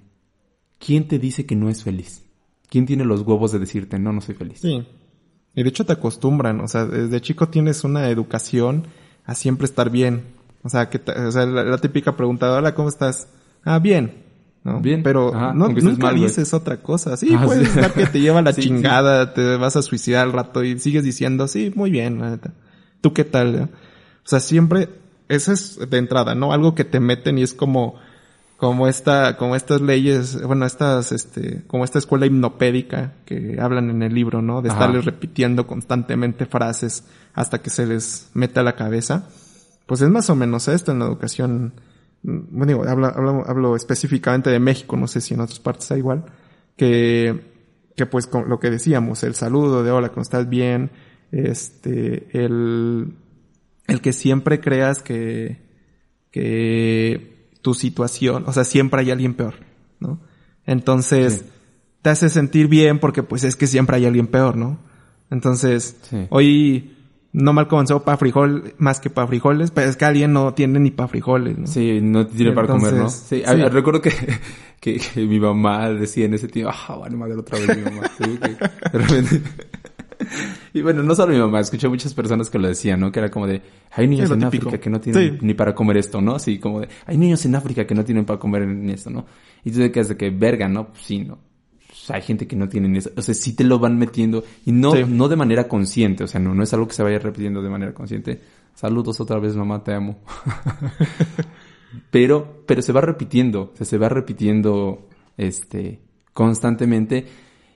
[0.84, 2.24] ¿Quién te dice que no es feliz?
[2.68, 4.58] ¿Quién tiene los huevos de decirte, no, no soy feliz?
[4.60, 4.84] Sí.
[5.54, 8.88] Y de hecho te acostumbran, o sea, desde chico tienes una educación
[9.24, 10.24] a siempre estar bien.
[10.62, 13.28] O sea, que o sea, la, típica pregunta, hola, ¿cómo estás?
[13.64, 14.24] Ah, bien.
[14.64, 14.80] ¿no?
[14.80, 15.02] Bien.
[15.02, 17.16] Pero no, nunca dices otra cosa.
[17.16, 20.64] Sí, ah, puedes estar que te lleva la chingada, te vas a suicidar al rato
[20.64, 22.40] y sigues diciendo, sí, muy bien,
[23.00, 23.70] ¿Tú qué tal?
[24.24, 24.88] O sea, siempre,
[25.28, 26.52] eso es de entrada, ¿no?
[26.52, 27.96] Algo que te meten y es como,
[28.62, 34.04] como esta, como estas leyes, bueno, estas, este, como esta escuela hipnopédica que hablan en
[34.04, 34.62] el libro, ¿no?
[34.62, 37.02] De estarles repitiendo constantemente frases
[37.34, 39.26] hasta que se les mete a la cabeza.
[39.86, 41.72] Pues es más o menos esto en la educación
[42.22, 45.98] bueno, digo, hablo, hablo, hablo, específicamente de México, no sé si en otras partes está
[45.98, 46.26] igual,
[46.76, 47.40] que,
[47.96, 50.48] que pues con lo que decíamos, el saludo de hola, ¿cómo estás?
[50.48, 50.92] Bien,
[51.32, 53.16] este, el,
[53.88, 55.62] el que siempre creas que,
[56.30, 57.31] que
[57.62, 59.54] tu situación, o sea, siempre hay alguien peor,
[60.00, 60.20] ¿no?
[60.66, 61.44] Entonces,
[62.02, 64.78] te hace sentir bien porque pues es que siempre hay alguien peor, ¿no?
[65.30, 65.96] Entonces,
[66.28, 66.96] hoy
[67.32, 70.78] no mal comenzó para frijol más que para frijoles, pero es que alguien no tiene
[70.78, 71.66] ni para frijoles, ¿no?
[71.66, 73.08] Sí, no tiene para comer, ¿no?
[73.08, 74.12] Sí, recuerdo que,
[74.80, 78.10] que, mi mamá decía en ese tiempo, ah, vale madre otra vez mi mamá.
[80.74, 83.12] Y bueno, no solo mi mamá, escuché muchas personas que lo decían, ¿no?
[83.12, 86.20] Que era como de, hay niños en África que no tienen ni para comer esto,
[86.20, 86.38] ¿no?
[86.38, 89.26] Sí, como de, hay niños en África que no tienen para comer ni esto, ¿no?
[89.64, 90.88] Y tú te quedas de que, verga, ¿no?
[90.88, 91.38] Pues sí, ¿no?
[92.08, 93.10] hay gente que no tiene eso.
[93.16, 96.24] O sea, sí te lo van metiendo y no, no de manera consciente.
[96.24, 98.40] O sea, no, no es algo que se vaya repitiendo de manera consciente.
[98.74, 100.18] Saludos otra vez, mamá, te amo.
[102.10, 103.72] pero, pero se va repitiendo.
[103.72, 106.00] O sea, se va repitiendo, este,
[106.32, 107.26] constantemente.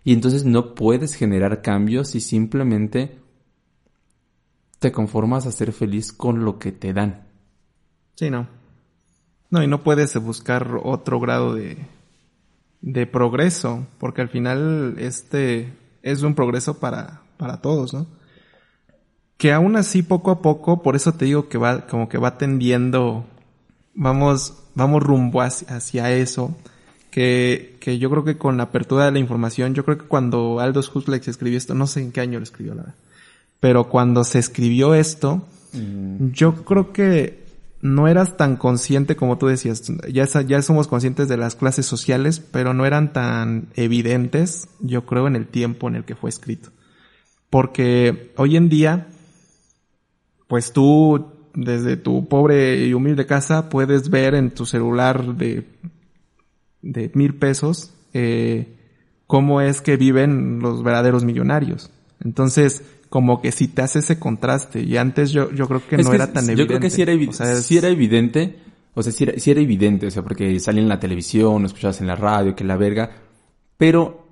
[0.07, 3.19] Y entonces no puedes generar cambios si simplemente
[4.79, 7.27] te conformas a ser feliz con lo que te dan.
[8.15, 8.47] Sí, no.
[9.51, 11.79] No, y no puedes buscar otro grado de,
[12.83, 18.07] de progreso, porque al final este es un progreso para, para todos, ¿no?
[19.39, 22.39] Que aún así poco a poco, por eso te digo que va, como que va
[22.39, 23.27] tendiendo,
[23.93, 26.57] vamos, vamos rumbo hacia, eso,
[27.17, 30.61] que, que yo creo que con la apertura de la información, yo creo que cuando
[30.61, 32.95] Aldous Huxley escribió esto, no sé en qué año lo escribió, la verdad,
[33.59, 36.33] pero cuando se escribió esto, mm.
[36.33, 37.43] yo creo que
[37.81, 39.83] no eras tan consciente como tú decías.
[40.13, 45.27] Ya, ya somos conscientes de las clases sociales, pero no eran tan evidentes, yo creo,
[45.27, 46.69] en el tiempo en el que fue escrito.
[47.49, 49.07] Porque hoy en día,
[50.49, 55.65] pues tú, desde tu pobre y humilde casa, puedes ver en tu celular de,
[56.93, 58.77] de mil pesos, eh,
[59.27, 61.91] cómo es que viven los verdaderos millonarios.
[62.25, 64.81] Entonces, como que si te hace ese contraste.
[64.81, 66.63] Y antes yo, yo creo que no era tan evidente.
[66.63, 68.59] Yo creo que sí era, o sea, sí era evidente.
[68.95, 72.01] O sea, sí era, sí era, evidente, o sea, porque salía en la televisión, escuchabas
[72.01, 73.11] en la radio, que la verga.
[73.77, 74.27] Pero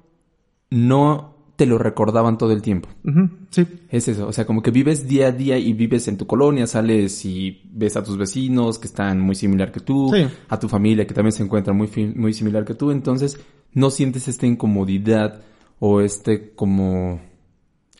[0.70, 2.88] no te lo recordaban todo el tiempo.
[3.50, 3.64] Sí.
[3.88, 6.66] Es eso, o sea, como que vives día a día y vives en tu colonia,
[6.66, 10.26] sales y ves a tus vecinos que están muy similar que tú, Sí.
[10.48, 13.38] a tu familia que también se encuentra muy, muy similar que tú, entonces
[13.72, 15.42] no sientes esta incomodidad
[15.78, 17.20] o este como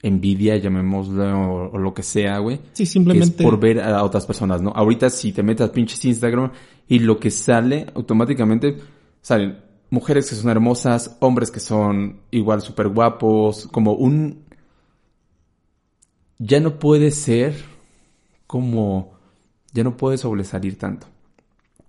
[0.03, 2.61] envidia, llamémoslo, o, o lo que sea, güey.
[2.73, 3.43] Sí, simplemente.
[3.43, 4.71] Es por ver a otras personas, ¿no?
[4.71, 6.51] Ahorita si te metes a pinches Instagram
[6.89, 8.77] y lo que sale automáticamente
[9.23, 9.57] salen
[9.95, 14.43] mujeres que son hermosas, hombres que son igual súper guapos, como un...
[16.39, 17.55] Ya no puede ser
[18.47, 19.15] como...
[19.73, 21.07] Ya no puede sobresalir tanto.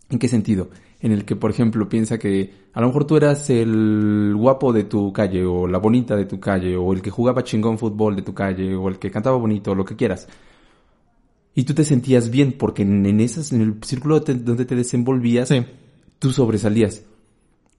[0.10, 0.70] ¿En qué sentido?
[1.00, 4.84] En el que, por ejemplo, piensa que a lo mejor tú eras el guapo de
[4.86, 8.22] tu calle, o la bonita de tu calle, o el que jugaba chingón fútbol de
[8.22, 10.28] tu calle, o el que cantaba bonito, o lo que quieras.
[11.54, 14.76] Y tú te sentías bien porque en, en esas, en el círculo te- donde te
[14.76, 15.64] desenvolvías, Sí.
[16.20, 17.04] tú sobresalías.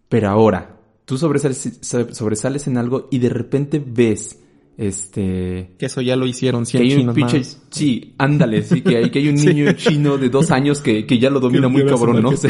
[0.09, 4.41] Pero ahora, tú sobresales, so- sobresales en algo y de repente ves,
[4.79, 7.63] este, Que eso ya lo hicieron que 100 hay un chinos pinche, más.
[7.71, 9.47] sí, ándale, sí, que hay, que hay un Sí.
[9.49, 12.33] niño chino de dos años que, que ya lo domina muy cabrón, ¿no?
[12.37, 12.49] Sí,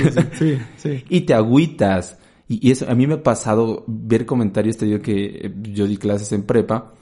[0.77, 1.05] sí.
[1.09, 2.19] y te agüitas.
[2.49, 5.87] Y, y eso, a mí me ha pasado ver comentarios, te digo que eh, yo
[5.87, 6.93] di clases en prepa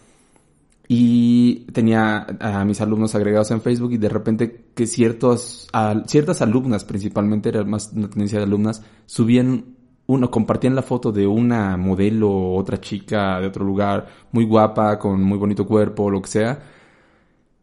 [0.87, 6.43] y tenía a mis alumnos agregados en Facebook y de repente que ciertos, a- ciertas
[6.43, 9.74] alumnas, principalmente era más una tendencia de alumnas, subían
[10.07, 15.23] uno, compartían la foto de una modelo otra chica de otro lugar, muy guapa, con
[15.23, 16.63] muy bonito cuerpo, lo que sea,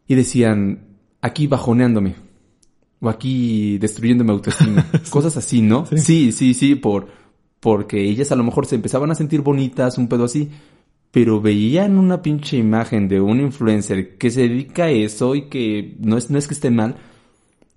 [0.08, 0.80] y decían,
[1.20, 2.16] aquí bajoneándome,
[3.00, 5.86] o aquí destruyendo mi autoestima, cosas así, ¿no?
[5.86, 5.98] Sí.
[5.98, 7.08] Sí, sí, sí, por,
[7.60, 10.50] porque ellas a lo mejor se empezaban a sentir bonitas, un pedo así,
[11.12, 15.96] pero veían una pinche imagen de un influencer que se dedica a eso y que
[16.00, 16.96] no es, no es que esté mal,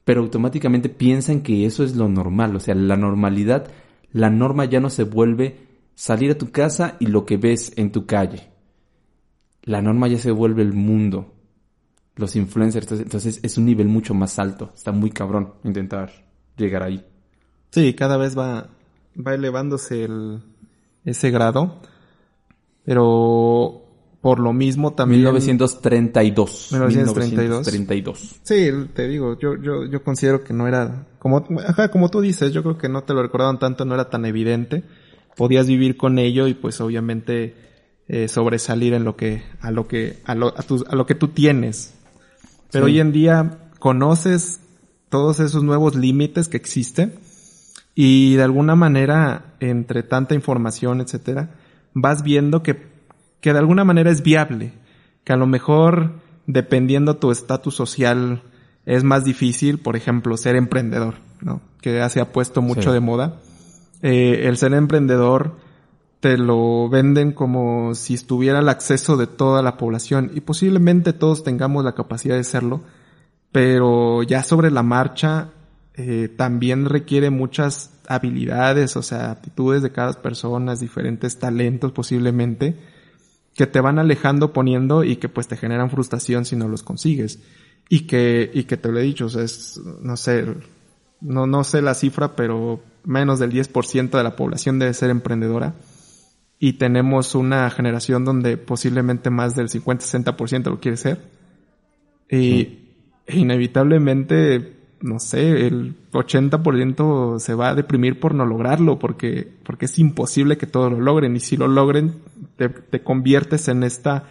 [0.06, 3.68] pero automáticamente piensan que eso es lo normal, o sea, la normalidad,
[4.12, 5.66] la norma ya no se vuelve
[5.96, 8.50] salir a tu casa y lo que ves en tu calle.
[9.64, 11.34] La norma ya se vuelve el mundo.
[12.16, 14.72] Los influencers, entonces, es un nivel mucho más alto.
[14.74, 16.12] Está muy cabrón intentar
[16.56, 17.06] llegar ahí.
[17.72, 18.70] Sí, cada vez va,
[19.16, 20.42] va elevándose el,
[21.04, 21.82] ese grado.
[22.84, 23.85] Pero
[24.26, 25.22] por lo mismo también.
[25.22, 26.70] 1932.
[26.72, 27.72] 1932.
[27.72, 28.40] 1932.
[28.42, 32.52] Sí, te digo, yo, yo, yo considero que no era, como, ajá, como tú dices,
[32.52, 34.84] yo creo que no te lo recordaban tanto, no era tan evidente.
[35.38, 37.54] Podías vivir con ello y pues obviamente
[38.08, 41.14] eh, sobresalir en lo que, a lo que, a lo, a, tu- a lo que
[41.14, 41.94] tú tienes.
[42.72, 42.94] Pero Sí.
[42.94, 44.60] hoy en día conoces
[45.10, 47.14] todos esos nuevos límites que existen
[47.94, 51.52] y de alguna manera, entre tanta información, etcétera,
[51.94, 52.95] vas viendo que,
[53.46, 54.74] que de alguna manera es viable,
[55.24, 56.14] que a lo mejor,
[56.48, 58.42] dependiendo tu estatus social,
[58.88, 61.62] es más difícil, por ejemplo, ser emprendedor, ¿no?
[61.80, 62.90] Que ya se ha puesto mucho Sí.
[62.90, 63.36] de moda.
[64.02, 65.58] Eh, el ser emprendedor
[66.22, 71.44] te lo venden como si estuviera al acceso de toda la población y posiblemente todos
[71.44, 72.82] tengamos la capacidad de serlo,
[73.52, 75.50] pero ya sobre la marcha
[75.94, 82.95] eh, también requiere muchas habilidades, o sea, aptitudes de cada persona, diferentes talentos posiblemente,
[83.56, 87.40] que te van alejando poniendo y que pues te generan frustración si no los consigues.
[87.88, 90.46] Y que, y que te lo he dicho, o sea, es, no sé,
[91.22, 95.76] no, no sé la cifra, pero menos del 10% de la población debe ser emprendedora.
[96.60, 101.22] Y tenemos una generación donde posiblemente más del 50-60% lo quiere ser.
[102.30, 102.80] Y
[103.28, 109.86] e inevitablemente, no sé, el 80% se va a deprimir por no lograrlo, porque, porque
[109.86, 111.36] es imposible que todos lo logren.
[111.36, 112.16] Y si lo logren,
[112.58, 114.24] te, te conviertes en esta,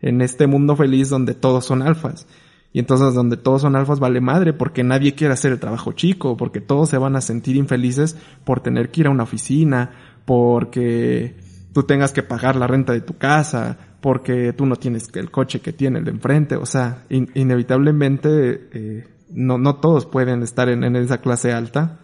[0.00, 2.26] en este mundo feliz donde todos son alfas.
[2.72, 6.36] Y entonces donde todos son alfas vale madre porque nadie quiere hacer el trabajo chico,
[6.36, 9.92] porque todos se van a sentir infelices por tener que ir a una oficina,
[10.26, 11.36] porque
[11.72, 15.60] tú tengas que pagar la renta de tu casa, porque tú no tienes el coche
[15.60, 16.56] que tiene el de enfrente.
[16.56, 22.00] O sea, in- inevitablemente eh, no, no todos pueden estar en, en esa clase alta,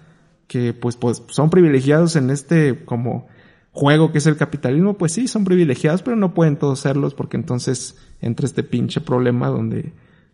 [0.46, 3.28] que pues, pues son privilegiados en este como
[3.70, 7.36] juego que es el capitalismo, pues sí, son privilegiados, pero no pueden todos serlos porque
[7.36, 9.92] entonces entra este pinche problema donde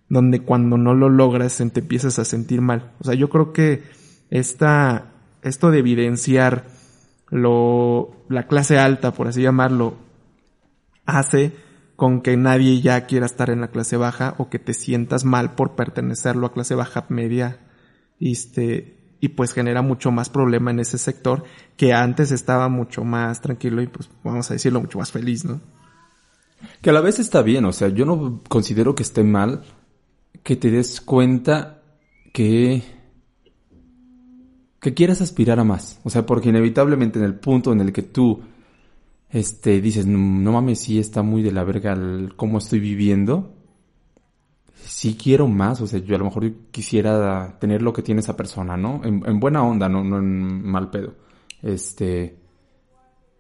[0.09, 2.93] donde cuando no lo logras te empiezas a sentir mal.
[3.01, 3.83] O sea, yo creo que
[4.31, 6.67] esta, esto de evidenciar
[7.31, 9.97] lo, la clase alta, por así llamarlo,
[11.05, 11.53] hace
[11.99, 15.57] con que nadie ya quiera estar en la clase baja o que te sientas mal
[15.57, 17.59] por pertenecerlo a clase baja media,
[18.21, 21.43] este, y pues genera mucho más problema en ese sector
[21.77, 25.61] que antes estaba mucho más tranquilo y pues vamos a decirlo mucho más feliz, ¿no?
[26.81, 29.65] Que a la vez está bien, o sea, yo no considero que esté mal
[30.45, 31.83] que te des cuenta
[32.33, 32.85] que
[34.79, 38.03] que quieras aspirar a más, o sea, porque inevitablemente en el punto en el que
[38.05, 38.41] tú
[39.31, 41.97] este, dices, no mames, sí está muy de la verga
[42.37, 43.55] cómo estoy viviendo.
[44.75, 48.37] Sí quiero más, o sea, yo a lo mejor quisiera tener lo que tiene esa
[48.37, 49.03] persona, ¿no?
[49.05, 51.15] En, buena onda, no, no en mal pedo.
[51.63, 52.39] Este,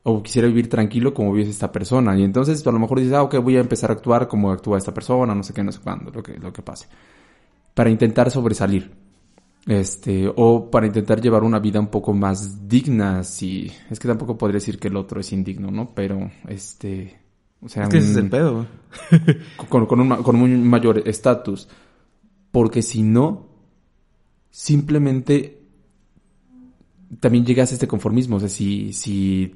[0.03, 2.19] o quisiera vivir tranquilo como vive esta persona.
[2.19, 4.77] Y entonces a lo mejor dices, ah, ok, voy a empezar a actuar como actúa
[4.77, 6.87] esta persona, no sé qué, no sé cuándo, lo que, lo que pase.
[7.75, 9.08] Para intentar sobresalir.
[9.69, 14.39] Este, o para intentar llevar una vida un poco más digna, si, es que tampoco
[14.39, 15.95] podría decir que el otro es indigno, ¿no?
[15.95, 17.21] Pero, este,
[17.61, 18.67] o sea, es que ese es el pedo.
[19.69, 21.69] con, con, un, con un mayor estatus.
[22.51, 23.47] Porque si no,
[24.51, 25.61] simplemente
[27.21, 28.37] también llegas a este conformismo.
[28.37, 29.55] O sea, si, si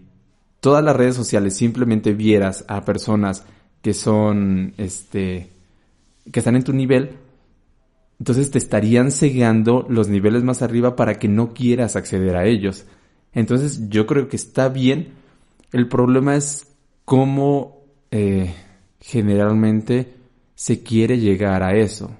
[0.60, 3.46] todas las redes sociales simplemente vieras a personas
[3.80, 5.48] que son, este,
[6.30, 7.16] que están en tu nivel,
[8.22, 12.86] entonces te estarían cegando los niveles más arriba para que no quieras acceder a ellos.
[13.32, 15.08] Entonces yo creo que está bien.
[15.72, 16.68] El problema es
[17.04, 17.82] cómo
[18.12, 18.54] eh,
[19.00, 20.14] generalmente
[20.54, 22.12] se quiere llegar a eso.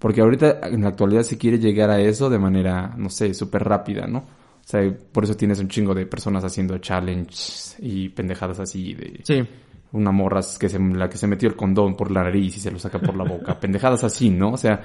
[0.00, 3.62] Porque ahorita en la actualidad se quiere llegar a eso de manera, no sé, súper
[3.62, 4.18] rápida, ¿no?
[4.18, 4.82] O sea,
[5.12, 9.20] por eso tienes un chingo de personas haciendo challenges y pendejadas así de...
[9.22, 9.46] Sí.
[9.92, 12.72] Una morra que se, la que se metió el condón por la nariz y se
[12.72, 13.60] lo saca por la boca.
[13.60, 14.50] pendejadas así, ¿no?
[14.50, 14.82] O sea,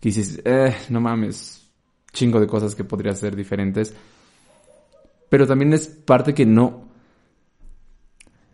[0.00, 1.70] que dices, eh, no mames,
[2.12, 3.94] chingo de cosas que podrían ser diferentes.
[5.28, 6.88] Pero también es parte que no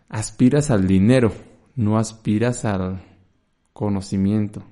[0.09, 1.33] aspiras al dinero,
[1.75, 3.03] no aspiras al
[3.73, 4.63] conocimiento.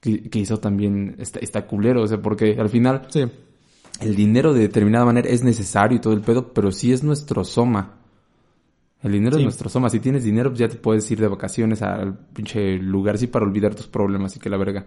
[0.00, 3.06] Que, que eso también está, está culero, o sea, porque al final...
[3.10, 3.24] Sí
[4.00, 7.44] el dinero de determinada manera es necesario y todo el pedo, pero sí es nuestro
[7.44, 7.98] soma.
[9.02, 9.90] El dinero es nuestro soma.
[9.90, 13.44] Si tienes dinero, pues ya te puedes ir de vacaciones al pinche lugar, sí, para
[13.44, 14.86] olvidar tus problemas y que la verga.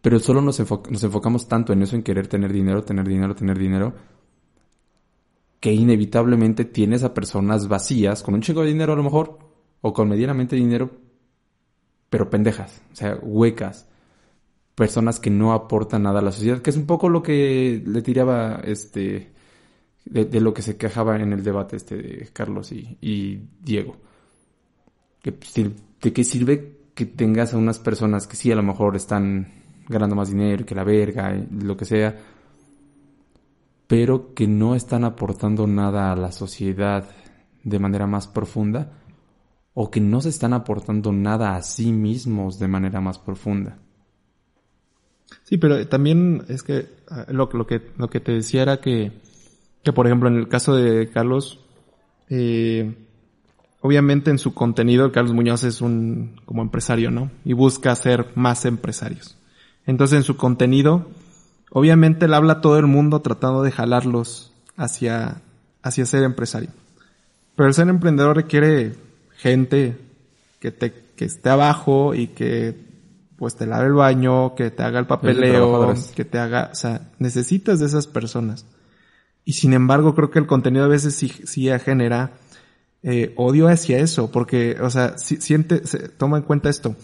[0.00, 3.58] Pero solo nos, nos enfocamos tanto en eso, en querer tener dinero, tener dinero, tener
[3.58, 3.94] dinero,
[5.60, 9.38] que inevitablemente tienes a personas vacías, con un chingo de dinero a lo mejor,
[9.82, 10.90] o con medianamente dinero,
[12.08, 13.86] pero pendejas, o sea, huecas
[14.74, 18.00] personas que no aportan nada a la sociedad, que es un poco lo que le
[18.00, 19.30] tiraba este
[20.06, 23.96] de, lo que se quejaba en el debate este de Carlos y, Diego.
[25.20, 28.96] Que, pues, ¿De qué sirve que tengas a unas personas que sí a lo mejor
[28.96, 29.52] están
[29.90, 32.16] ganando más dinero que la verga, lo que sea,
[33.86, 37.10] pero que no están aportando nada a la sociedad
[37.64, 38.92] de manera más profunda
[39.74, 43.78] o que no se están aportando nada a sí mismos de manera más profunda?
[45.42, 49.12] Sí, pero también es que ah, lo, lo que lo que te decía era que,
[49.82, 51.60] que por ejemplo en el caso de Carlos,
[52.28, 52.94] eh,
[53.80, 57.30] obviamente en su contenido Carlos Muñoz es un como empresario, ¿no?
[57.44, 59.39] Y busca ser más empresarios.
[59.90, 61.08] Entonces en su contenido,
[61.72, 65.42] obviamente él habla a todo el mundo tratando de jalarlos hacia,
[65.82, 66.70] hacia ser empresario.
[67.56, 68.94] Pero el ser emprendedor requiere
[69.36, 69.98] gente
[70.60, 72.76] que te, que esté abajo y que
[73.36, 77.10] pues te lave el baño, que te haga el papeleo, que te haga, o sea,
[77.18, 78.66] necesitas de esas personas.
[79.44, 82.34] Y sin embargo, creo que el contenido a veces sí, sí genera
[83.02, 85.80] eh, odio hacia eso, porque, o sea, si, siente,
[86.16, 86.94] toma en cuenta esto.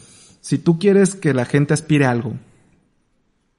[0.41, 2.35] Si tú quieres que la gente aspire a algo,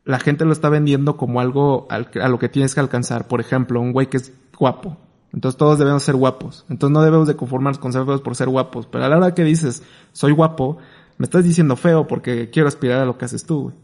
[0.07, 3.27] la gente lo está vendiendo como algo a lo que tienes que alcanzar.
[3.27, 4.97] Por ejemplo, un güey que es guapo.
[5.33, 6.65] Entonces todos debemos ser guapos.
[6.69, 8.87] Entonces no debemos de conformarnos con ser feos por ser guapos.
[8.87, 10.77] Pero a la hora que dices, soy guapo,
[11.17, 13.75] me estás diciendo feo porque quiero aspirar a lo que haces tú, güey.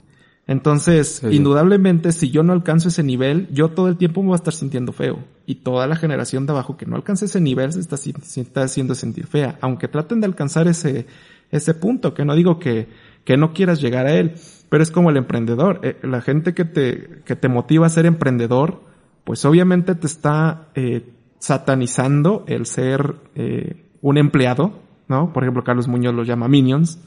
[0.45, 4.37] Entonces, indudablemente, si yo no alcanzo ese nivel, yo todo el tiempo me voy a
[4.37, 5.19] estar sintiendo feo.
[5.45, 8.63] Y toda la generación de abajo que no alcance ese nivel se está, se está
[8.63, 9.57] haciendo sentir fea.
[9.61, 11.05] Aunque traten de alcanzar ese,
[11.49, 12.89] ese punto, que no digo que,
[13.23, 14.35] que no quieras llegar a él,
[14.69, 15.79] pero es como el emprendedor.
[15.83, 18.81] Eh, la gente que te, que te motiva a ser emprendedor,
[19.23, 21.09] pues obviamente te está eh,
[21.39, 25.31] satanizando el ser eh, un empleado, ¿no?
[25.33, 26.99] Por ejemplo, Carlos Muñoz lo llama minions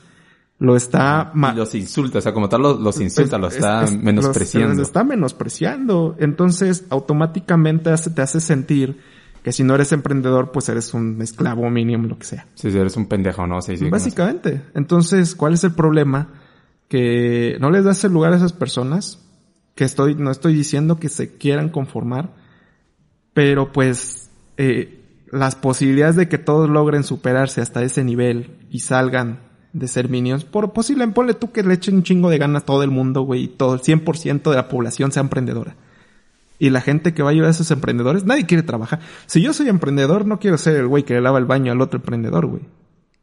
[0.58, 1.32] lo está...
[1.34, 4.74] Y los insulta, o sea, como tal los, insulta, lo está menospreciando.
[4.74, 6.16] Los, está menospreciando.
[6.18, 8.98] Entonces, automáticamente te hace sentir
[9.46, 12.48] que si no eres emprendedor, pues eres un esclavo mínimo, lo que sea.
[12.56, 13.62] Sí, sí, eres un pendejo, ¿no?
[13.62, 14.60] Sí, sí, Básicamente.
[14.74, 16.30] Entonces, ¿cuál es el problema?
[16.88, 19.24] Que no les das el lugar a esas personas,
[19.76, 22.34] que estoy, no estoy diciendo que se quieran conformar,
[23.34, 29.42] pero pues, eh, las posibilidades de que todos logren superarse hasta ese nivel y salgan
[29.72, 30.44] de ser minions.
[30.44, 33.22] Por posible, ponle tú que le echen un chingo de ganas a todo el mundo,
[33.22, 35.76] güey, y todo el 100% de la población sea emprendedora.
[36.58, 39.00] Y la gente que va a ayudar a esos emprendedores, nadie quiere trabajar.
[39.26, 41.80] Si yo soy emprendedor, no quiero ser el güey que le lava el baño al
[41.80, 42.62] otro emprendedor, güey.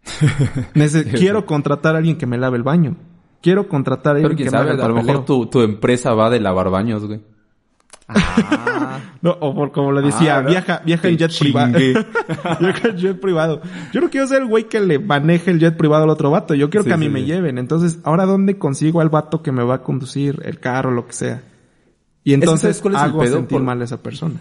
[1.18, 2.96] quiero contratar a alguien que me lave el baño.
[3.42, 6.30] Quiero contratar a alguien que me lave el A lo mejor tu, tu empresa va
[6.30, 7.22] de lavar baños, güey.
[8.08, 9.00] Ah.
[9.22, 11.78] no, o por como lo decía, Ah, viaja, viaja en jet privado.
[11.80, 11.94] chingué.
[12.60, 13.62] viaja en jet privado.
[13.94, 16.54] Yo no quiero ser el güey que le maneje el jet privado al otro vato.
[16.54, 17.26] Yo quiero Sí, que a mí sí, me sí.
[17.28, 17.58] lleven.
[17.58, 21.14] Entonces, ¿ahora dónde consigo al vato que me va a conducir el carro, lo que
[21.14, 21.42] sea?
[22.24, 23.36] Y entonces ¿sabes cuál es el pedo?
[23.38, 24.40] sentir Por- mal a esa persona.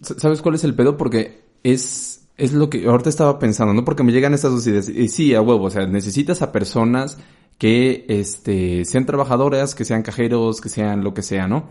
[0.00, 0.96] ¿Sabes cuál es el pedo?
[0.96, 3.84] Porque es, es lo que ahorita estaba pensando, ¿no?
[3.84, 4.88] Porque me llegan estas dos ideas.
[4.88, 7.18] Y sí, a huevo, o sea, necesitas a personas
[7.58, 11.64] que, este, sean trabajadoras, que sean cajeros, que sean lo que sea, ¿no?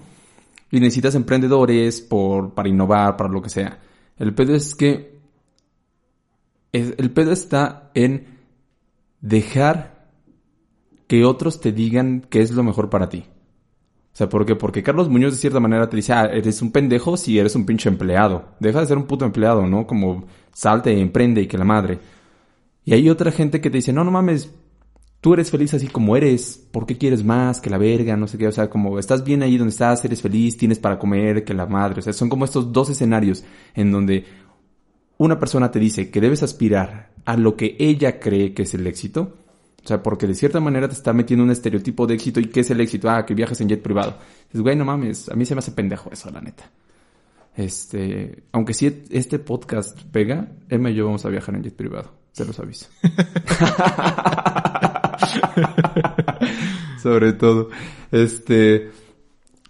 [0.71, 3.79] Y necesitas emprendedores por, para innovar, para lo que sea.
[4.17, 5.19] El pedo es que,
[6.71, 8.27] es- el pedo está en
[9.21, 10.07] dejar
[11.07, 13.25] que otros te digan qué es lo mejor para ti.
[14.13, 14.55] O sea, ¿por qué?
[14.55, 17.65] Porque Carlos Muñoz de cierta manera te dice, ah, eres un pendejo si eres un
[17.65, 18.45] pinche empleado.
[18.59, 19.87] Deja de ser un puto empleado, ¿no?
[19.87, 21.97] Como salte, emprende y que la madre.
[22.85, 24.53] Y hay otra gente que te dice, no, no mames,
[25.19, 26.63] tú eres feliz así como eres.
[26.71, 28.15] ¿Por qué quieres más que la verga?
[28.15, 28.47] No sé qué.
[28.47, 31.65] O sea, como estás bien ahí donde estás, eres feliz, tienes para comer, que la
[31.65, 31.99] madre.
[31.99, 33.43] O sea, son como estos dos escenarios
[33.73, 34.25] en donde
[35.17, 38.85] una persona te dice que debes aspirar a lo que ella cree que es el
[38.85, 39.37] éxito.
[39.83, 42.39] O sea, porque de cierta manera te está metiendo un estereotipo de éxito.
[42.39, 43.09] ¿Y qué es el éxito?
[43.09, 44.17] Ah, que viajas en jet privado.
[44.47, 46.71] Dices, güey, no mames, a mí se me hace pendejo eso, la neta.
[47.55, 52.11] Este, aunque si este podcast pega, Emma y yo vamos a viajar en jet privado.
[52.31, 52.87] Se los aviso.
[57.01, 57.69] Sobre todo.
[58.11, 58.91] Este,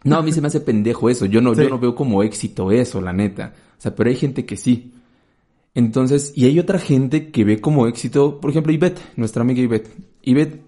[0.03, 1.25] no, a mí se me hace pendejo eso.
[1.25, 1.63] Yo no, Sí.
[1.63, 3.53] yo no veo como éxito eso, la neta.
[3.77, 4.93] O sea, pero hay gente que sí.
[5.75, 9.89] Entonces, y hay otra gente que ve como éxito, por ejemplo, Ivette, nuestra amiga Ivette.
[10.21, 10.61] Ivette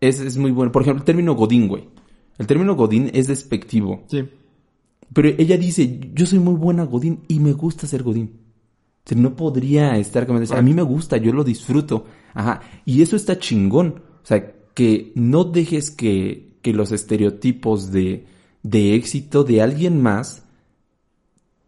[0.00, 0.70] es, es muy bueno.
[0.70, 1.88] Por ejemplo, el término Godín, güey.
[2.38, 4.04] El término Godín es despectivo.
[4.08, 4.24] Sí.
[5.12, 8.38] Pero ella dice, yo soy muy buena Godín y me gusta ser Godín.
[9.04, 10.38] O sea, no podría estar como...
[10.38, 12.04] A mí me gusta, yo lo disfruto.
[12.34, 12.60] Ajá.
[12.84, 14.02] Y eso está chingón.
[14.22, 18.26] O sea, que no dejes que, que los estereotipos de,
[18.62, 20.44] de éxito de alguien más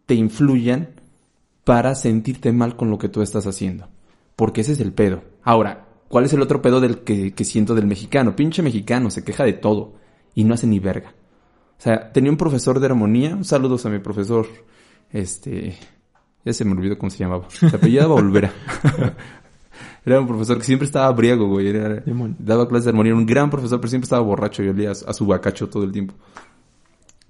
[0.05, 0.89] te influyan
[1.63, 3.87] para sentirte mal con lo que tú estás haciendo.
[4.35, 5.23] Porque ese es el pedo.
[5.43, 8.35] Ahora, ¿cuál es el otro pedo del que, que siento del mexicano?
[8.35, 9.93] Pinche mexicano, se queja de todo
[10.35, 11.13] y no hace ni verga.
[11.77, 14.47] O sea, tenía un profesor de armonía, saludos a mi profesor,
[15.11, 15.75] este,
[16.45, 18.53] ya se me olvidó cómo se llamaba, se apellidaba Olvera.
[20.05, 22.03] Era un profesor que siempre estaba briago, güey, era-
[22.39, 24.91] daba clases de armonía, era un gran profesor, pero siempre estaba borracho y olía a,
[24.91, 26.13] a su bacacho todo el tiempo.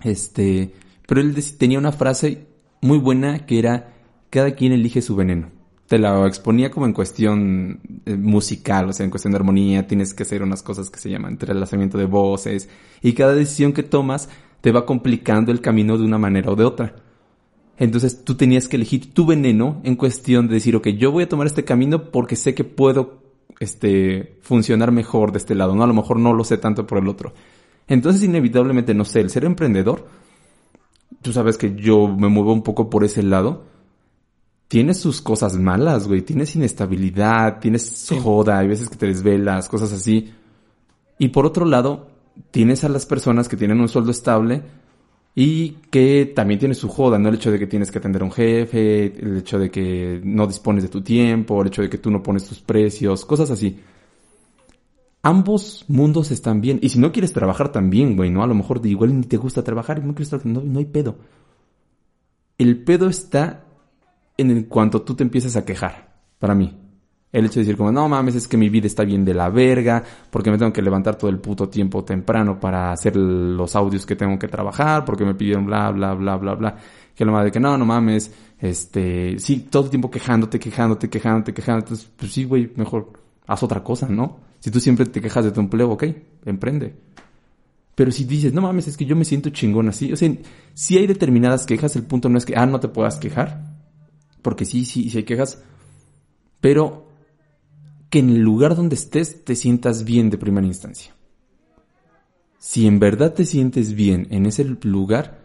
[0.03, 0.73] Este,
[1.07, 2.47] pero él tenía una frase
[2.81, 3.92] muy buena que era,
[4.33, 5.51] cada quien elige su veneno.
[5.87, 10.15] Te la exponía como en cuestión eh, musical, o sea, en cuestión de armonía, tienes
[10.15, 12.67] que hacer unas cosas que se llaman entrelazamiento de voces,
[13.03, 14.29] y cada decisión que tomas
[14.61, 16.95] te va complicando el camino de una manera o de otra.
[17.77, 21.29] Entonces tú tenías que elegir tu veneno en cuestión de decir, ok, yo voy a
[21.29, 23.21] tomar este camino porque sé que puedo,
[23.59, 25.83] este, funcionar mejor de este lado, ¿no?
[25.83, 27.33] A lo mejor no lo sé tanto por el otro.
[27.87, 30.07] Entonces inevitablemente, no sé, el ser emprendedor,
[31.21, 33.72] tú sabes que yo me muevo un poco por ese lado,
[34.73, 39.93] tienes sus cosas malas, güey, tienes inestabilidad, tienes joda, hay veces que te desvelas, cosas
[39.93, 40.33] así.
[41.19, 42.07] Y por otro lado,
[42.49, 44.63] tienes a las personas que tienen un sueldo estable
[45.35, 47.29] y que también tiene su joda, ¿no?
[47.29, 50.47] El hecho de que tienes que atender a un jefe, el hecho de que no
[50.47, 53.79] dispones de tu tiempo, el hecho de que tú no pones tus precios, cosas así.
[55.21, 56.79] Ambos mundos están bien.
[56.81, 58.41] Y si no quieres trabajar también, güey, ¿no?
[58.41, 60.85] A lo mejor igual ni te gusta trabajar y no quieres trabajar, no, no hay
[60.85, 61.17] pedo.
[62.57, 63.67] El pedo está
[64.37, 66.79] en cuanto tú te empiezas a quejar, para mí.
[67.31, 69.49] El hecho de decir como, no mames, es que mi vida está bien de la
[69.49, 74.05] verga, porque me tengo que levantar todo el puto tiempo temprano para hacer los audios
[74.05, 76.75] que tengo que trabajar, porque me pidieron bla, bla, bla, bla, bla.
[77.15, 81.53] Que la madre que no, no mames, este, sí, todo el tiempo quejándote, quejándote, quejándote,
[81.55, 81.93] quejándote.
[81.93, 83.13] Entonces, pues sí, güey, mejor
[83.47, 84.37] haz otra cosa, ¿no?
[84.59, 86.03] Si tú siempre te quejas de tu empleo, ok,
[86.45, 86.95] emprende.
[87.95, 90.13] Pero si dices, no mames, es que yo me siento chingón así.
[90.13, 90.31] O sea,
[90.75, 93.72] si hay determinadas quejas, el punto no es que, ah, no te puedas quejar.
[94.43, 95.63] Porque sí, sí, sí hay quejas.
[96.61, 97.07] Pero
[98.11, 101.15] que en el lugar donde estés te sientas bien de primera instancia.
[102.59, 105.41] Si en verdad te sientes bien en ese lugar,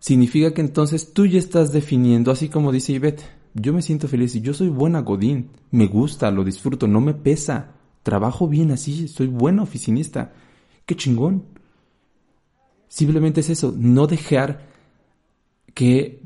[0.00, 3.22] significa que entonces tú ya estás definiendo, así como dice Ivette,
[3.54, 7.14] yo me siento feliz y yo soy buena Godín, me gusta, lo disfruto, no me
[7.14, 10.34] pesa, trabajo bien así, soy buena oficinista,
[10.84, 11.44] qué chingón.
[12.88, 14.66] Simplemente es eso, no dejar
[15.72, 16.20] que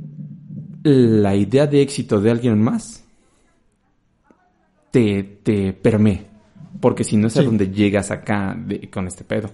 [0.82, 3.04] la idea de éxito de alguien más
[4.90, 6.26] te, te permee.
[6.80, 9.50] Porque si no es a donde llegas acá de- con este pedo.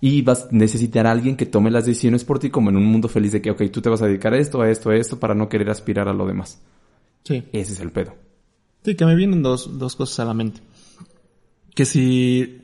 [0.00, 2.84] Y vas a necesitar a alguien que tome las decisiones por ti como en un
[2.84, 4.96] mundo feliz de que, ok, tú te vas a dedicar a esto, a esto, a
[4.96, 6.60] esto, para no querer aspirar a lo demás.
[7.24, 7.44] Sí.
[7.52, 8.14] Ese es el pedo.
[8.84, 10.60] Sí, que me vienen dos, dos cosas a la mente.
[11.74, 12.62] Que si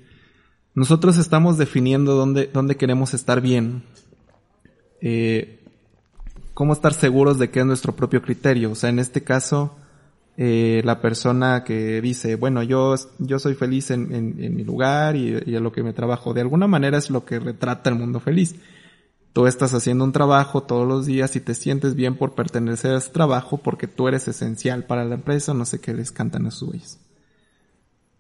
[0.74, 3.84] nosotros estamos definiendo dónde, dónde queremos estar bien,
[5.00, 5.57] eh,
[6.58, 8.72] cómo estar seguros de que es nuestro propio criterio.
[8.72, 9.76] O sea, en este caso,
[10.36, 15.40] eh, la persona que dice, bueno, yo, yo soy feliz en, en, mi lugar y,
[15.46, 18.18] y en lo que me trabajo, de alguna manera es lo que retrata el mundo
[18.18, 18.56] feliz.
[19.32, 22.98] Tú estás haciendo un trabajo todos los días y te sientes bien por pertenecer a
[22.98, 26.50] ese trabajo porque tú eres esencial para la empresa, no sé qué les cantan a
[26.50, 26.98] sus güeyes.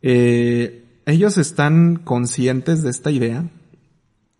[0.00, 3.50] Eh, ellos están conscientes de esta idea.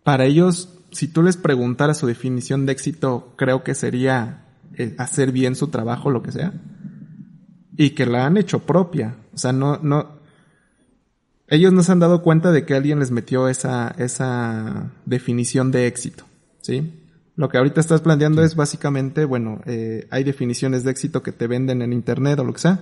[0.03, 5.31] Para ellos, si tú les preguntaras su definición de éxito, creo que sería eh, hacer
[5.31, 6.53] bien su trabajo, lo que sea.
[7.77, 9.15] Y que la han hecho propia.
[9.33, 10.19] O sea, no, no,
[11.49, 15.87] ellos no se han dado cuenta de que alguien les metió esa, esa definición de
[15.87, 16.25] éxito.
[16.61, 16.93] ¿sí?
[17.35, 21.47] Lo que ahorita estás planteando es básicamente, bueno, eh, hay definiciones de éxito que te
[21.47, 22.81] venden en internet o lo que sea,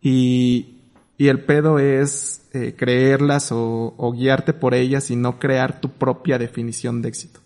[0.00, 0.79] y,
[1.20, 6.38] y el pedo es eh, creerlas o, guiarte por ellas y no crear tu propia
[6.38, 7.40] definición de éxito.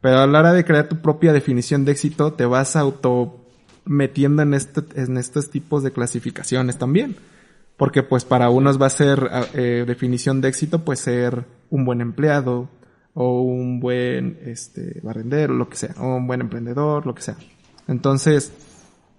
[0.00, 3.44] Pero a la hora de crear tu propia definición de éxito, te vas auto
[3.84, 7.16] metiendo en, este, en estos tipos de clasificaciones también.
[7.76, 12.00] Porque pues para unos va a ser eh, definición de éxito, pues ser un buen
[12.00, 12.68] empleado,
[13.12, 17.36] o un buen este, barrendero, lo que sea, o un buen emprendedor, lo que sea.
[17.88, 18.52] Entonces,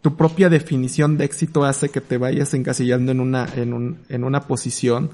[0.01, 4.23] tu propia definición de éxito hace que te vayas encasillando en una, en, un, en
[4.23, 5.11] una posición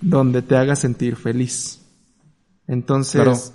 [0.00, 1.80] donde te haga sentir feliz.
[2.66, 3.52] Entonces...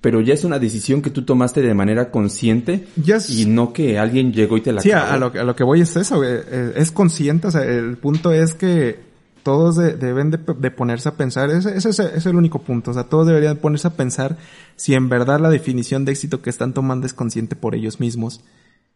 [0.00, 2.88] Pero ya es una decisión que tú tomaste de manera consciente
[3.28, 5.82] y no que alguien llegó y te la Sí, a, lo, a lo que voy
[5.82, 8.98] es eso, eh, eh, es consciente, o sea, el punto es que
[9.42, 13.58] todos deben de, ponerse a pensar, ese, es, el único punto, o sea, todos deberían
[13.58, 14.38] ponerse a pensar
[14.76, 18.42] si en verdad la definición de éxito que están tomando es consciente por ellos mismos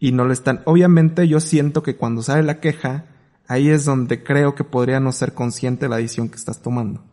[0.03, 0.63] y no lo están.
[0.65, 3.05] Obviamente yo siento que cuando sale la queja,
[3.47, 7.05] ahí es donde creo que podría no ser consciente la decisión que estás tomando.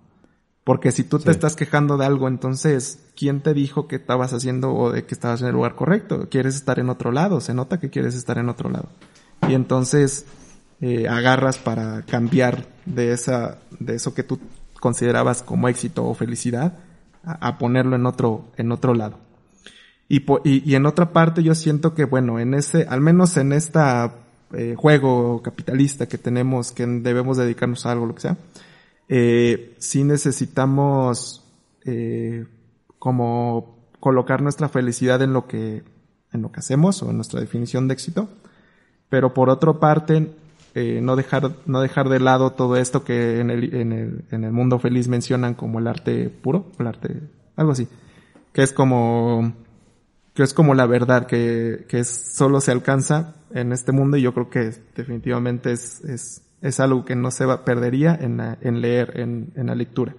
[0.64, 4.74] Porque si tú te estás quejando de algo, entonces, ¿quién te dijo que estabas haciendo
[4.74, 6.30] o de que estabas en el lugar correcto?
[6.32, 8.90] Quieres estar en otro lado, se nota que quieres estar en otro lado.
[9.48, 10.26] Y entonces,
[10.82, 14.40] eh, agarras para cambiar de esa, de eso que tú
[14.80, 16.80] considerabas como éxito o felicidad,
[17.24, 19.20] a, ponerlo en otro, en otro lado.
[20.12, 24.16] Y, y, en otra parte yo siento que, bueno, en ese, al menos en esta
[24.54, 28.38] eh, juego capitalista que tenemos, que debemos dedicarnos a algo, lo que sea,
[29.08, 31.44] eh, sí necesitamos
[31.86, 32.46] eh,
[32.98, 35.84] como colocar nuestra felicidad en lo que,
[36.34, 38.30] en lo que hacemos o en nuestra definición de éxito.
[39.10, 40.32] Pero por otra parte,
[40.76, 44.44] eh, no dejar no dejar de lado todo esto que en el, en el, en
[44.44, 47.22] el mundo feliz mencionan como el arte puro, el arte,
[47.56, 47.88] algo así,
[48.54, 49.54] que es como
[50.34, 54.22] que es como la verdad que, que es, solo se alcanza en este mundo y
[54.22, 58.82] yo creo que definitivamente es, es, es algo que no se va, perdería en, en
[58.82, 60.16] leer, en, en la lectura.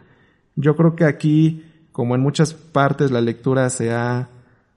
[0.57, 4.29] Yo creo que aquí, como en muchas partes, la lectura se ha,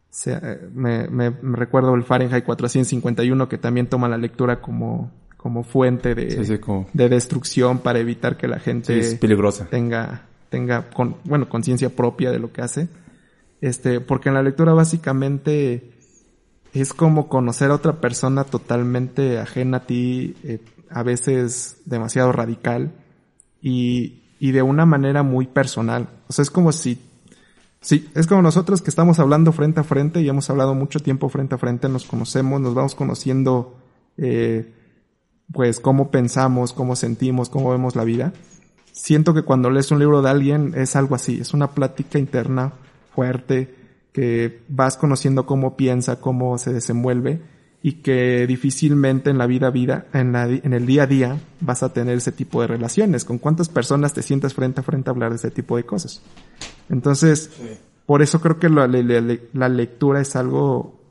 [0.09, 0.39] se,
[0.73, 6.15] me, me, me recuerdo el Fahrenheit 451 que también toma la lectura como, como fuente
[6.15, 6.27] de,
[6.93, 9.65] de destrucción para evitar que la gente peligrosa.
[9.65, 12.87] tenga, tenga con, bueno, conciencia propia de lo que hace.
[13.63, 15.93] Este, porque en la lectura básicamente
[16.73, 20.59] es como conocer a otra persona totalmente ajena a ti, eh,
[20.89, 22.91] a veces demasiado radical
[23.61, 26.09] y, de una manera muy personal.
[26.27, 26.99] O sea, es como si,
[27.79, 31.29] sí, es como nosotros que estamos hablando frente a frente y hemos hablado mucho tiempo
[31.29, 33.77] frente a frente, nos conocemos, nos vamos conociendo,
[34.17, 34.73] eh,
[35.53, 38.33] pues cómo pensamos, cómo sentimos, cómo vemos la vida.
[38.91, 42.73] Siento que cuando lees un libro de alguien es algo así, es una plática interna
[43.13, 43.75] fuerte,
[44.11, 47.41] que vas conociendo cómo piensa, cómo se desenvuelve
[47.81, 51.83] y que difícilmente en la vida vida, en, la, en el día a día vas
[51.83, 53.25] a tener ese tipo de relaciones.
[53.25, 56.21] ¿Con cuántas personas te sientas frente a frente a hablar de ese tipo de cosas?
[56.89, 57.51] Entonces,
[58.05, 61.01] por eso creo que la, la, la lectura es algo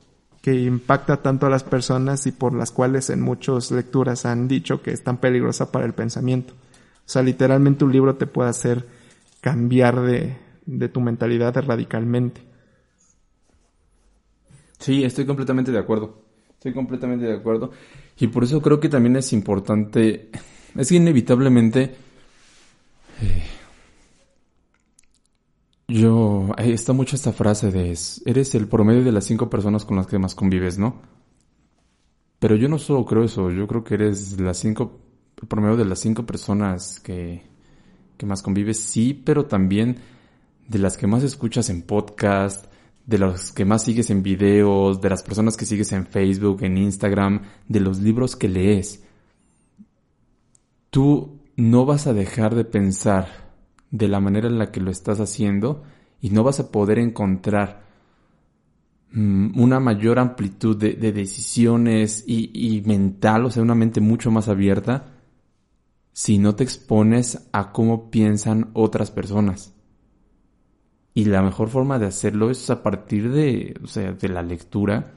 [0.41, 4.81] que impacta tanto a las personas y por las cuales en muchas lecturas han dicho
[4.81, 6.53] que es tan peligrosa para el pensamiento.
[6.53, 8.85] O sea, literalmente un libro te puede hacer
[9.41, 12.41] cambiar de, de tu mentalidad radicalmente.
[14.79, 16.23] Sí, estoy completamente de acuerdo.
[16.53, 17.71] Estoy completamente de acuerdo.
[18.17, 20.29] Y por eso creo que también es importante,
[20.75, 21.95] es que inevitablemente
[23.21, 23.43] eh,
[25.87, 30.07] yo, está mucho esta frase de, eres el promedio de las cinco personas con las
[30.07, 31.01] que más convives, ¿no?
[32.39, 34.99] Pero yo no solo creo eso, yo creo que eres las cinco,
[35.41, 37.43] el promedio de las cinco personas que,
[38.17, 39.97] que más convives, sí, pero también
[40.67, 42.67] de las que más escuchas en podcast,
[43.05, 46.77] de las que más sigues en videos, de las personas que sigues en Facebook, en
[46.77, 49.03] Instagram, de los libros que lees.
[50.89, 53.27] Tú no vas a dejar de pensar
[53.91, 55.83] de la manera en la que lo estás haciendo
[56.21, 57.83] y no vas a poder encontrar
[59.11, 64.47] mm, una mayor amplitud de, decisiones y, y, mental, o sea, una mente mucho más
[64.47, 65.11] abierta,
[66.13, 69.72] si no te expones a cómo piensan otras personas.
[71.13, 75.13] Y la mejor forma de hacerlo es a partir de, o sea, de la lectura.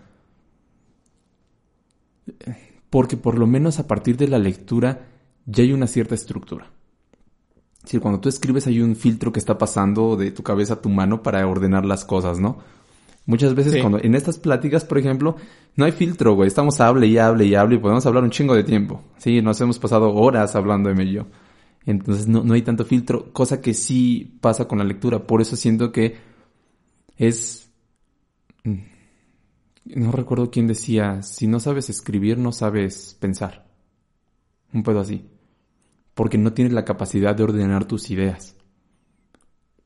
[2.91, 5.07] Porque por lo menos a partir de la lectura
[5.47, 6.71] ya hay una cierta estructura.
[7.85, 10.89] Si cuando tú escribes hay un filtro que está pasando de tu cabeza a tu
[10.89, 12.59] mano para ordenar las cosas, ¿no?
[13.27, 15.37] Muchas veces cuando en estas pláticas, por ejemplo,
[15.75, 16.47] no hay filtro, güey.
[16.47, 19.03] Estamos hable y hable y hable y podemos hablar un chingo de tiempo.
[19.19, 21.27] Sí, nos hemos pasado horas hablando de yo.
[21.87, 25.27] Entonces no, no hay tanto filtro, cosa que sí pasa con la lectura.
[25.27, 26.17] Por eso siento que
[27.17, 27.71] es...
[28.65, 28.79] Mm,
[29.95, 33.69] no recuerdo quién decía, si no sabes escribir, no sabes pensar.
[34.73, 35.31] Un pedo así.
[36.15, 38.57] Porque no tienes la capacidad de ordenar tus ideas.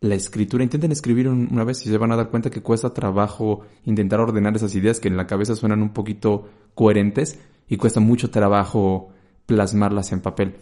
[0.01, 3.61] La escritura, intenten escribir una vez y se van a dar cuenta que cuesta trabajo
[3.85, 7.39] intentar ordenar esas ideas que en la cabeza suenan un poquito coherentes
[7.69, 9.11] y cuesta mucho trabajo
[9.45, 10.57] plasmarlas en papel.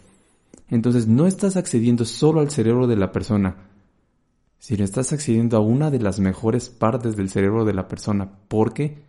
[0.68, 3.68] Entonces no estás accediendo solo al cerebro de la persona,
[4.58, 9.02] sino estás accediendo a una de las mejores partes del cerebro de la persona, porque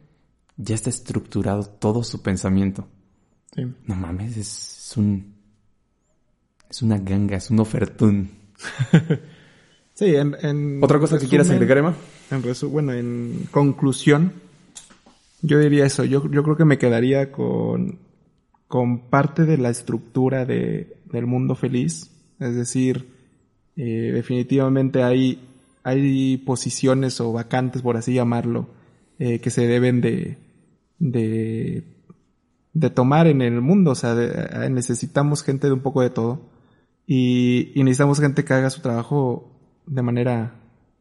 [0.57, 2.87] ya está estructurado todo su pensamiento.
[3.85, 5.33] No mames, es, un...
[6.69, 8.29] Es una ganga, es un ofertún.
[9.95, 10.83] sí, en...
[10.83, 11.95] ¿Otra cosa que quieras agregar, Emma?
[12.29, 14.33] En bueno, en conclusión,
[15.41, 16.05] yo diría eso.
[16.05, 17.97] Yo, yo creo que me quedaría con,
[18.67, 22.11] con parte de la estructura de, del mundo feliz.
[22.39, 23.07] Es decir,
[23.75, 25.47] eh, definitivamente hay,
[25.83, 28.69] hay posiciones o vacantes, por así llamarlo,
[29.19, 30.37] eh, que se deben de,
[30.99, 31.83] de,
[32.73, 33.91] de, tomar en el mundo.
[33.91, 36.49] O sea, eh, necesitamos gente de un poco de todo.
[37.07, 39.51] Y, necesitamos gente que haga su trabajo
[39.87, 40.55] de manera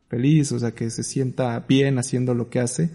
[0.09, 2.91] feliz, o sea, que se sienta bien haciendo lo que hace.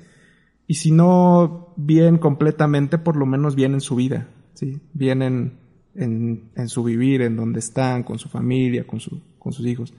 [0.66, 4.82] Y si no bien completamente, por lo menos bien en su vida, ¿sí?
[4.94, 5.63] Bien en,
[5.96, 9.94] en, en, su vivir, en donde están, con su familia, con, su, con sus hijos,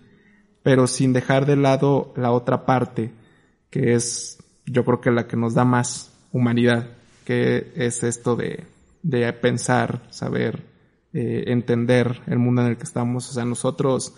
[0.62, 3.12] pero sin dejar de lado la otra parte,
[3.70, 6.88] que es yo creo que la que nos da más humanidad,
[7.24, 8.64] que es esto de,
[9.02, 10.62] de pensar, saber,
[11.12, 13.30] eh, entender el mundo en el que estamos.
[13.30, 14.14] O sea, nosotros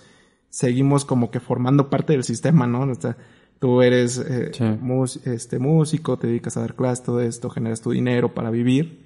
[0.49, 2.83] seguimos como que formando parte del sistema, ¿no?
[2.83, 3.17] O sea,
[3.59, 4.53] tú eres eh,
[5.25, 9.06] este, músico, te dedicas a dar clases, todo esto, generas tu dinero para vivir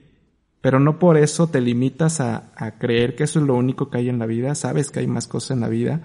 [0.61, 3.99] pero no por eso te limitas a, a, creer que eso es lo único que
[3.99, 6.01] hay en la vida, sabes que hay más cosas en la vida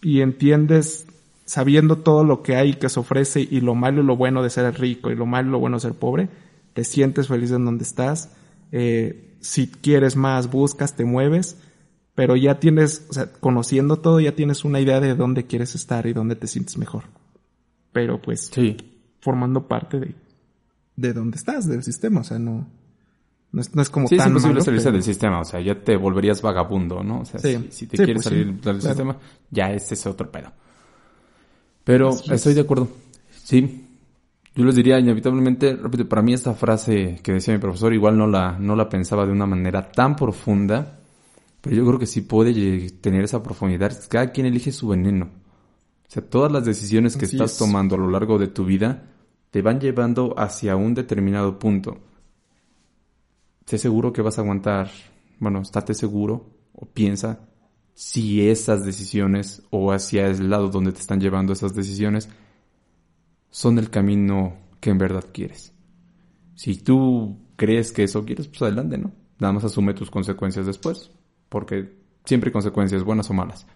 [0.00, 1.06] y entiendes,
[1.44, 4.50] sabiendo todo lo que hay que se ofrece y lo malo y lo bueno de
[4.50, 6.28] ser rico y lo malo y lo bueno de ser pobre,
[6.74, 8.30] te sientes feliz en donde estás,
[8.70, 11.56] eh, si quieres más, buscas, te mueves,
[12.14, 16.06] pero ya tienes, o sea, conociendo todo, ya tienes una idea de dónde quieres estar
[16.06, 17.04] y dónde te sientes mejor.
[17.92, 18.76] Pero pues, sí.
[19.20, 20.14] formando parte de,
[20.96, 22.66] de dónde estás, del sistema, o sea, no,
[23.54, 25.44] no es, no es como sí, tan es imposible malo, salirse pero- del sistema, o
[25.44, 27.20] sea, ya te volverías vagabundo, ¿no?
[27.20, 27.56] O sea, Sí.
[27.70, 28.80] si, si te Sí, quieres pues salir del claro.
[28.80, 29.16] sistema,
[29.50, 30.50] ya es otro pedo.
[31.84, 32.30] Pero Así es.
[32.32, 32.88] estoy de acuerdo.
[33.42, 33.80] Sí.
[34.56, 38.26] Yo les diría inevitablemente, repito, para mí esta frase que decía mi profesor igual no
[38.26, 41.00] la, no la pensaba de una manera tan profunda,
[41.60, 43.92] pero yo creo que sí puede tener esa profundidad.
[44.08, 45.26] Cada quien elige su veneno.
[45.26, 47.58] O sea, todas las decisiones que Así estás es.
[47.58, 49.02] tomando a lo largo de tu vida
[49.50, 51.98] te van llevando hacia un determinado punto.
[53.66, 54.90] Sé seguro que vas a aguantar,
[55.38, 57.48] bueno, estate seguro o piensa
[57.94, 62.28] si esas decisiones o hacia el lado donde te están llevando esas decisiones
[63.50, 65.72] son el camino que en verdad quieres.
[66.56, 69.12] Si tú crees que eso quieres, pues adelante, ¿no?
[69.38, 71.10] Nada más asume tus consecuencias después,
[71.48, 73.66] porque siempre hay consecuencias, buenas o malas.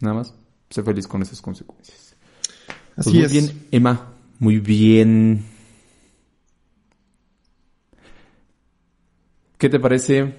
[0.00, 0.34] Nada más,
[0.70, 2.16] sé feliz con esas consecuencias.
[2.94, 3.32] Pues Así muy es.
[3.32, 5.44] bien, Emma, muy bien.
[9.58, 10.34] ¿Qué te parece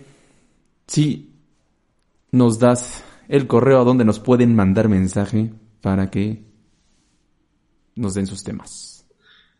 [0.87, 1.33] si
[2.31, 5.51] nos das el correo a donde nos pueden mandar mensaje
[5.81, 6.43] para que
[7.95, 9.05] nos den sus temas?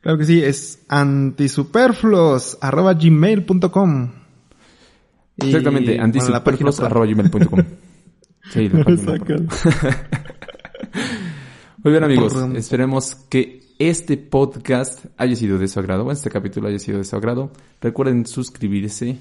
[0.02, 4.12] Claro que sí, es antisuperfluos arroba gmail.com.
[5.38, 7.60] Y, Exactamente, bueno, la página por- antisuperfluos.com.
[8.52, 9.18] Sí, la página
[11.84, 16.78] Muy bien amigos, esperemos que este podcast haya sido de su agrado, este capítulo haya
[16.80, 17.52] sido de su agrado.
[17.82, 19.20] Recuerden suscribirse,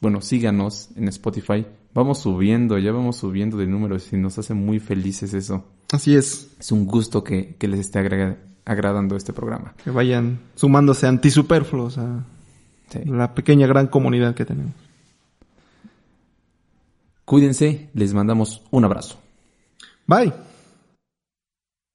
[0.00, 1.66] bueno, síganos en Spotify.
[1.94, 5.64] Vamos subiendo, ya vamos subiendo de números y nos hace muy felices eso.
[5.92, 9.74] Así es, Es un gusto que, que les esté agra- agradando este programa.
[9.82, 12.24] que vayan sumándose antisuperfluos a
[12.90, 13.00] Sí.
[13.04, 14.72] la pequeña gran comunidad que tenemos.
[17.24, 19.18] Cuídense, les mandamos un abrazo.
[20.06, 20.32] Bye.